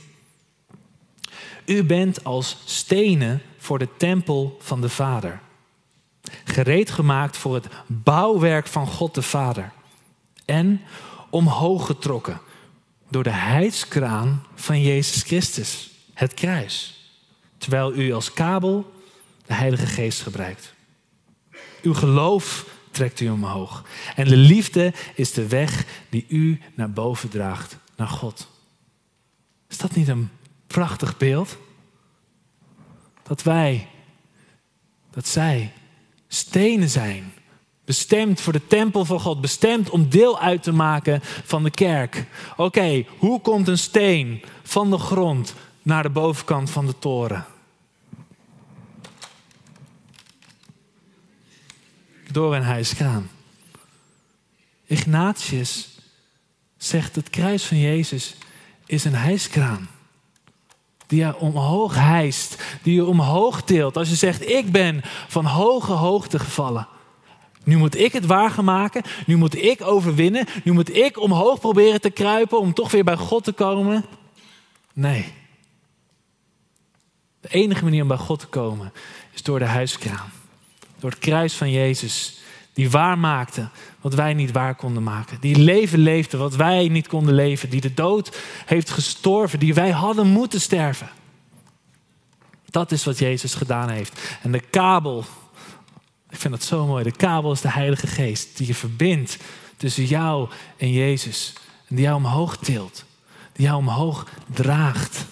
U 1.66 1.84
bent 1.84 2.24
als 2.24 2.58
stenen 2.66 3.42
voor 3.58 3.80
de 3.80 3.90
tempel 3.98 4.58
van 4.62 4.82
de 4.82 4.90
Vader. 4.90 5.40
Gereed 6.44 6.92
gemaakt 6.92 7.38
voor 7.38 7.54
het 7.54 7.68
bouwwerk 7.88 8.68
van 8.68 8.88
God 8.88 9.14
de 9.14 9.22
Vader. 9.22 9.72
En 10.46 10.82
omhoog 11.30 11.86
getrokken 11.86 12.42
door 13.10 13.24
de 13.24 13.30
heidskraan 13.30 14.46
van 14.56 14.82
Jezus 14.82 15.22
Christus, 15.22 15.90
het 16.14 16.34
kruis. 16.34 17.00
Terwijl 17.58 17.94
u 17.94 18.14
als 18.14 18.34
kabel 18.34 18.94
de 19.46 19.54
Heilige 19.54 19.86
Geest 19.86 20.22
gebruikt. 20.22 20.74
Uw 21.82 21.94
geloof 21.94 22.66
trekt 22.92 23.20
u 23.20 23.30
omhoog. 23.30 23.84
En 24.16 24.28
de 24.28 24.38
liefde 24.38 24.94
is 25.16 25.34
de 25.34 25.48
weg 25.48 25.86
die 26.10 26.26
u 26.28 26.62
naar 26.74 26.92
boven 26.92 27.30
draagt, 27.30 27.78
naar 27.96 28.08
God. 28.08 28.48
Is 29.68 29.78
dat 29.78 29.96
niet 29.96 30.08
een 30.08 30.30
prachtig 30.68 31.18
beeld? 31.18 31.58
Dat 33.24 33.44
wij, 33.44 33.90
dat 35.10 35.28
zij 35.28 35.74
stenen 36.28 36.90
zijn 36.90 37.34
Bestemd 37.86 38.42
voor 38.42 38.54
de 38.54 38.68
tempel 38.68 39.06
van 39.06 39.20
God. 39.20 39.42
Bestemd 39.42 39.90
om 39.90 40.10
deel 40.10 40.40
uit 40.40 40.64
te 40.64 40.72
maken 40.72 41.20
van 41.24 41.64
de 41.64 41.72
kerk. 41.72 42.26
Oké, 42.56 43.06
hoe 43.18 43.42
komt 43.42 43.68
een 43.68 43.78
steen 43.78 44.44
van 44.64 44.90
de 44.90 44.98
grond 44.98 45.54
naar 45.82 46.04
de 46.04 46.10
bovenkant 46.10 46.70
van 46.70 46.86
de 46.86 47.00
toren? 47.00 47.46
Door 52.32 52.56
een 52.56 52.64
hijskraan. 52.64 53.30
Ignatius 54.86 55.95
zegt 56.86 57.16
het 57.16 57.30
kruis 57.30 57.64
van 57.64 57.80
Jezus 57.80 58.36
is 58.86 59.04
een 59.04 59.16
hijskraan. 59.16 59.90
Die 61.08 61.20
je 61.20 61.38
omhoog 61.38 61.96
hijst, 61.96 62.64
die 62.84 62.94
je 62.96 63.06
omhoog 63.06 63.62
tilt. 63.62 63.98
Als 63.98 64.10
je 64.10 64.16
zegt, 64.16 64.50
ik 64.50 64.72
ben 64.72 65.02
van 65.28 65.46
hoge 65.46 65.92
hoogte 65.92 66.40
gevallen. 66.40 66.88
Nu 67.64 67.78
moet 67.78 67.98
ik 67.98 68.14
het 68.14 68.26
waargemaken. 68.26 69.02
Nu 69.26 69.36
moet 69.36 69.56
ik 69.56 69.82
overwinnen. 69.82 70.46
Nu 70.64 70.72
moet 70.72 70.96
ik 70.96 71.20
omhoog 71.20 71.60
proberen 71.60 72.02
te 72.02 72.10
kruipen 72.10 72.60
om 72.60 72.74
toch 72.74 72.92
weer 72.92 73.04
bij 73.04 73.18
God 73.18 73.44
te 73.44 73.52
komen. 73.52 74.06
Nee. 74.94 75.34
De 77.42 77.48
enige 77.50 77.84
manier 77.84 78.02
om 78.02 78.08
bij 78.08 78.18
God 78.18 78.40
te 78.40 78.48
komen 78.48 78.94
is 79.34 79.44
door 79.44 79.60
de 79.60 79.66
huiskraan. 79.66 80.32
Door 81.00 81.10
het 81.10 81.20
kruis 81.20 81.54
van 81.54 81.72
Jezus. 81.72 82.40
Die 82.76 82.90
waar 82.90 83.18
maakte 83.18 83.70
wat 84.02 84.14
wij 84.14 84.34
niet 84.34 84.52
waar 84.52 84.76
konden 84.76 85.04
maken. 85.04 85.38
Die 85.40 85.56
leven 85.56 86.00
leefde 86.00 86.38
wat 86.38 86.56
wij 86.56 86.88
niet 86.88 87.08
konden 87.08 87.34
leven. 87.34 87.70
Die 87.70 87.82
de 87.82 87.94
dood 87.94 88.38
heeft 88.66 88.90
gestorven. 88.90 89.60
Die 89.60 89.74
wij 89.74 89.92
hadden 89.92 90.28
moeten 90.28 90.62
sterven. 90.62 91.10
Dat 92.70 92.92
is 92.92 93.04
wat 93.04 93.20
Jezus 93.20 93.54
gedaan 93.54 93.90
heeft. 93.90 94.38
En 94.42 94.52
de 94.52 94.60
kabel 94.60 95.26
ik 96.36 96.42
vind 96.42 96.54
dat 96.54 96.64
zo 96.64 96.86
mooi. 96.86 97.04
De 97.04 97.12
kabel 97.12 97.52
is 97.52 97.62
de 97.62 97.72
Heilige 97.72 98.08
Geest 98.08 98.58
die 98.58 98.68
je 98.68 98.76
verbindt 98.76 99.38
tussen 99.78 100.06
jou 100.06 100.50
en 100.78 100.92
Jezus. 100.92 101.54
En 101.88 101.96
die 101.96 102.06
jou 102.06 102.18
omhoog 102.18 102.58
tilt. 102.58 103.06
Die 103.54 103.66
jou 103.66 103.78
omhoog 103.78 104.28
draagt. 104.54 105.26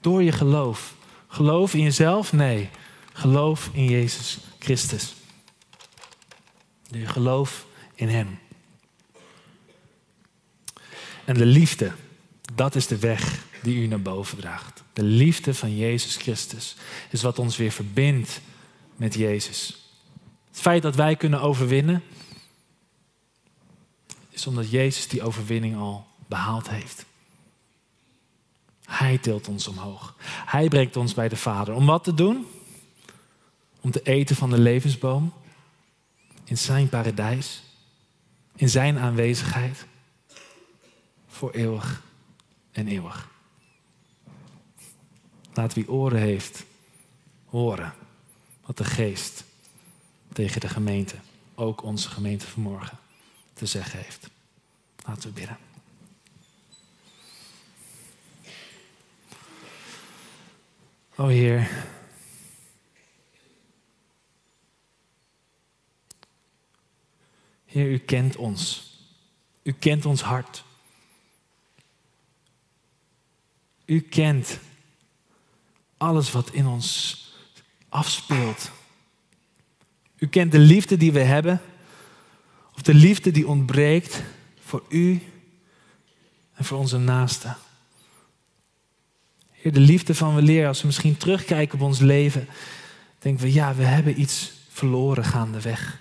Door 0.00 0.22
je 0.22 0.32
geloof. 0.32 0.94
Geloof 1.28 1.74
in 1.74 1.82
jezelf? 1.82 2.32
Nee. 2.32 2.70
Geloof 3.12 3.70
in 3.72 3.84
Jezus 3.84 4.38
Christus. 4.58 5.14
Je 6.90 7.06
geloof 7.06 7.66
in 7.94 8.08
Hem. 8.08 8.38
En 11.24 11.34
de 11.34 11.46
liefde, 11.46 11.92
dat 12.54 12.74
is 12.74 12.86
de 12.86 12.98
weg 12.98 13.44
die 13.62 13.76
u 13.76 13.86
naar 13.86 14.02
boven 14.02 14.38
draagt. 14.38 14.82
De 14.92 15.02
liefde 15.02 15.54
van 15.54 15.76
Jezus 15.76 16.16
Christus 16.16 16.76
is 17.10 17.22
wat 17.22 17.38
ons 17.38 17.56
weer 17.56 17.70
verbindt 17.70 18.40
met 18.96 19.14
Jezus. 19.14 19.92
Het 20.48 20.60
feit 20.60 20.82
dat 20.82 20.94
wij 20.94 21.16
kunnen 21.16 21.40
overwinnen, 21.40 22.02
is 24.30 24.46
omdat 24.46 24.70
Jezus 24.70 25.08
die 25.08 25.22
overwinning 25.22 25.76
al 25.76 26.06
behaald 26.26 26.68
heeft. 26.68 27.04
Hij 28.84 29.18
tilt 29.18 29.48
ons 29.48 29.68
omhoog. 29.68 30.14
Hij 30.24 30.68
brengt 30.68 30.96
ons 30.96 31.14
bij 31.14 31.28
de 31.28 31.36
Vader. 31.36 31.74
Om 31.74 31.86
wat 31.86 32.04
te 32.04 32.14
doen? 32.14 32.46
Om 33.80 33.90
te 33.90 34.02
eten 34.02 34.36
van 34.36 34.50
de 34.50 34.58
levensboom 34.58 35.32
in 36.50 36.58
zijn 36.58 36.88
paradijs, 36.88 37.62
in 38.56 38.68
zijn 38.68 38.98
aanwezigheid, 38.98 39.86
voor 41.28 41.50
eeuwig 41.50 42.02
en 42.72 42.88
eeuwig. 42.88 43.28
Laat 45.52 45.74
wie 45.74 45.88
oren 45.88 46.20
heeft, 46.20 46.64
horen 47.46 47.94
wat 48.66 48.76
de 48.76 48.84
geest 48.84 49.44
tegen 50.32 50.60
de 50.60 50.68
gemeente, 50.68 51.16
ook 51.54 51.82
onze 51.82 52.08
gemeente 52.08 52.46
vanmorgen, 52.46 52.98
te 53.52 53.66
zeggen 53.66 53.98
heeft. 53.98 54.30
Laten 55.06 55.22
we 55.22 55.34
bidden. 55.34 55.58
O 61.14 61.26
Heer, 61.26 61.70
Heer, 67.70 67.90
u 67.90 67.98
kent 67.98 68.36
ons. 68.36 68.90
U 69.62 69.72
kent 69.72 70.06
ons 70.06 70.22
hart. 70.22 70.64
U 73.84 74.00
kent 74.00 74.58
alles 75.96 76.30
wat 76.30 76.50
in 76.52 76.66
ons 76.66 77.16
afspeelt. 77.88 78.70
U 80.16 80.26
kent 80.26 80.52
de 80.52 80.58
liefde 80.58 80.96
die 80.96 81.12
we 81.12 81.20
hebben, 81.20 81.60
of 82.74 82.82
de 82.82 82.94
liefde 82.94 83.30
die 83.30 83.48
ontbreekt 83.48 84.22
voor 84.60 84.84
u 84.88 85.22
en 86.54 86.64
voor 86.64 86.78
onze 86.78 86.98
naasten. 86.98 87.56
Heer, 89.50 89.72
de 89.72 89.80
liefde 89.80 90.14
van 90.14 90.34
we 90.34 90.42
leren, 90.42 90.68
als 90.68 90.80
we 90.80 90.86
misschien 90.86 91.16
terugkijken 91.16 91.78
op 91.78 91.86
ons 91.86 91.98
leven, 91.98 92.48
denken 93.18 93.44
we, 93.44 93.52
ja, 93.52 93.74
we 93.74 93.84
hebben 93.84 94.20
iets 94.20 94.52
verloren 94.68 95.24
gaandeweg. 95.24 95.98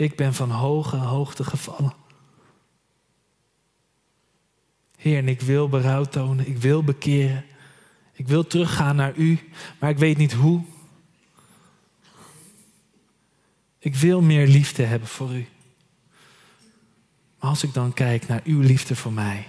Ik 0.00 0.16
ben 0.16 0.34
van 0.34 0.50
hoge 0.50 0.96
hoogte 0.96 1.44
gevallen. 1.44 1.94
Heer, 4.96 5.18
en 5.18 5.28
ik 5.28 5.40
wil 5.40 5.68
berouw 5.68 6.04
tonen, 6.04 6.48
ik 6.48 6.58
wil 6.58 6.84
bekeren. 6.84 7.44
Ik 8.12 8.28
wil 8.28 8.46
teruggaan 8.46 8.96
naar 8.96 9.16
u, 9.16 9.50
maar 9.78 9.90
ik 9.90 9.98
weet 9.98 10.16
niet 10.16 10.32
hoe. 10.32 10.62
Ik 13.78 13.94
wil 13.94 14.20
meer 14.20 14.46
liefde 14.46 14.82
hebben 14.82 15.08
voor 15.08 15.34
u. 15.34 15.48
Maar 17.38 17.50
als 17.50 17.62
ik 17.62 17.74
dan 17.74 17.92
kijk 17.92 18.28
naar 18.28 18.42
uw 18.44 18.60
liefde 18.60 18.96
voor 18.96 19.12
mij, 19.12 19.46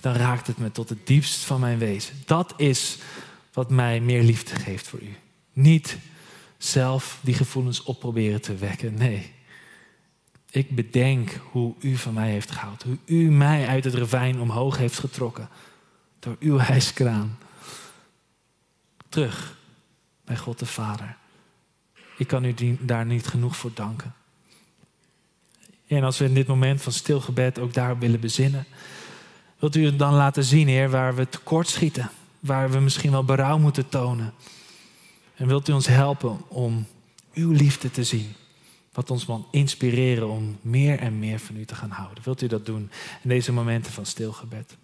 dan 0.00 0.14
raakt 0.14 0.46
het 0.46 0.58
me 0.58 0.72
tot 0.72 0.88
het 0.88 1.06
diepst 1.06 1.44
van 1.44 1.60
mijn 1.60 1.78
wezen. 1.78 2.14
Dat 2.24 2.54
is 2.56 2.98
wat 3.52 3.70
mij 3.70 4.00
meer 4.00 4.22
liefde 4.22 4.54
geeft 4.54 4.88
voor 4.88 5.00
u. 5.00 5.16
Niet 5.52 5.98
zelf 6.62 7.18
die 7.20 7.34
gevoelens 7.34 7.82
op 7.82 8.00
proberen 8.00 8.40
te 8.40 8.54
wekken. 8.54 8.94
Nee. 8.94 9.32
Ik 10.50 10.74
bedenk 10.74 11.40
hoe 11.50 11.74
u 11.80 11.96
van 11.96 12.14
mij 12.14 12.30
heeft 12.30 12.50
gehouden. 12.50 12.86
Hoe 12.86 12.98
u 13.18 13.30
mij 13.30 13.66
uit 13.66 13.84
het 13.84 13.94
ravijn 13.94 14.40
omhoog 14.40 14.76
heeft 14.76 14.98
getrokken. 14.98 15.48
Door 16.18 16.36
uw 16.40 16.58
hijskraan. 16.58 17.38
Terug 19.08 19.56
bij 20.24 20.36
God 20.36 20.58
de 20.58 20.66
Vader. 20.66 21.16
Ik 22.16 22.26
kan 22.26 22.44
u 22.44 22.78
daar 22.80 23.06
niet 23.06 23.26
genoeg 23.26 23.56
voor 23.56 23.70
danken. 23.74 24.14
En 25.86 26.04
als 26.04 26.18
we 26.18 26.24
in 26.24 26.34
dit 26.34 26.46
moment 26.46 26.82
van 26.82 26.92
stilgebed 26.92 27.58
ook 27.58 27.74
daarop 27.74 28.00
willen 28.00 28.20
bezinnen. 28.20 28.66
Wilt 29.58 29.76
u 29.76 29.96
dan 29.96 30.14
laten 30.14 30.44
zien, 30.44 30.68
Heer, 30.68 30.90
waar 30.90 31.14
we 31.14 31.28
tekort 31.28 31.68
schieten? 31.68 32.10
Waar 32.40 32.70
we 32.70 32.80
misschien 32.80 33.10
wel 33.10 33.24
berouw 33.24 33.58
moeten 33.58 33.88
tonen? 33.88 34.34
En 35.40 35.46
wilt 35.46 35.68
u 35.68 35.72
ons 35.72 35.86
helpen 35.86 36.38
om 36.48 36.86
uw 37.34 37.52
liefde 37.52 37.90
te 37.90 38.04
zien? 38.04 38.32
Wat 38.92 39.10
ons 39.10 39.26
wil 39.26 39.48
inspireren 39.50 40.28
om 40.28 40.58
meer 40.60 40.98
en 40.98 41.18
meer 41.18 41.38
van 41.38 41.56
u 41.56 41.64
te 41.64 41.74
gaan 41.74 41.90
houden. 41.90 42.24
Wilt 42.24 42.42
u 42.42 42.46
dat 42.46 42.66
doen 42.66 42.90
in 43.22 43.28
deze 43.28 43.52
momenten 43.52 43.92
van 43.92 44.06
stilgebed? 44.06 44.76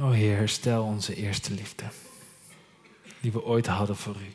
O 0.00 0.10
Heer, 0.10 0.36
herstel 0.36 0.84
onze 0.84 1.14
eerste 1.14 1.52
liefde. 1.54 1.84
Die 3.20 3.32
we 3.32 3.44
ooit 3.44 3.66
hadden 3.66 3.96
voor 3.96 4.16
U. 4.16 4.34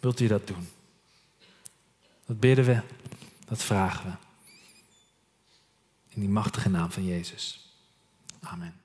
Wilt 0.00 0.20
u 0.20 0.26
dat 0.26 0.46
doen? 0.46 0.68
Dat 2.26 2.40
bidden 2.40 2.64
we, 2.64 2.82
dat 3.44 3.62
vragen 3.62 4.10
we. 4.10 4.16
In 6.08 6.20
die 6.20 6.28
machtige 6.28 6.68
naam 6.68 6.90
van 6.90 7.04
Jezus. 7.04 7.68
Amen. 8.40 8.81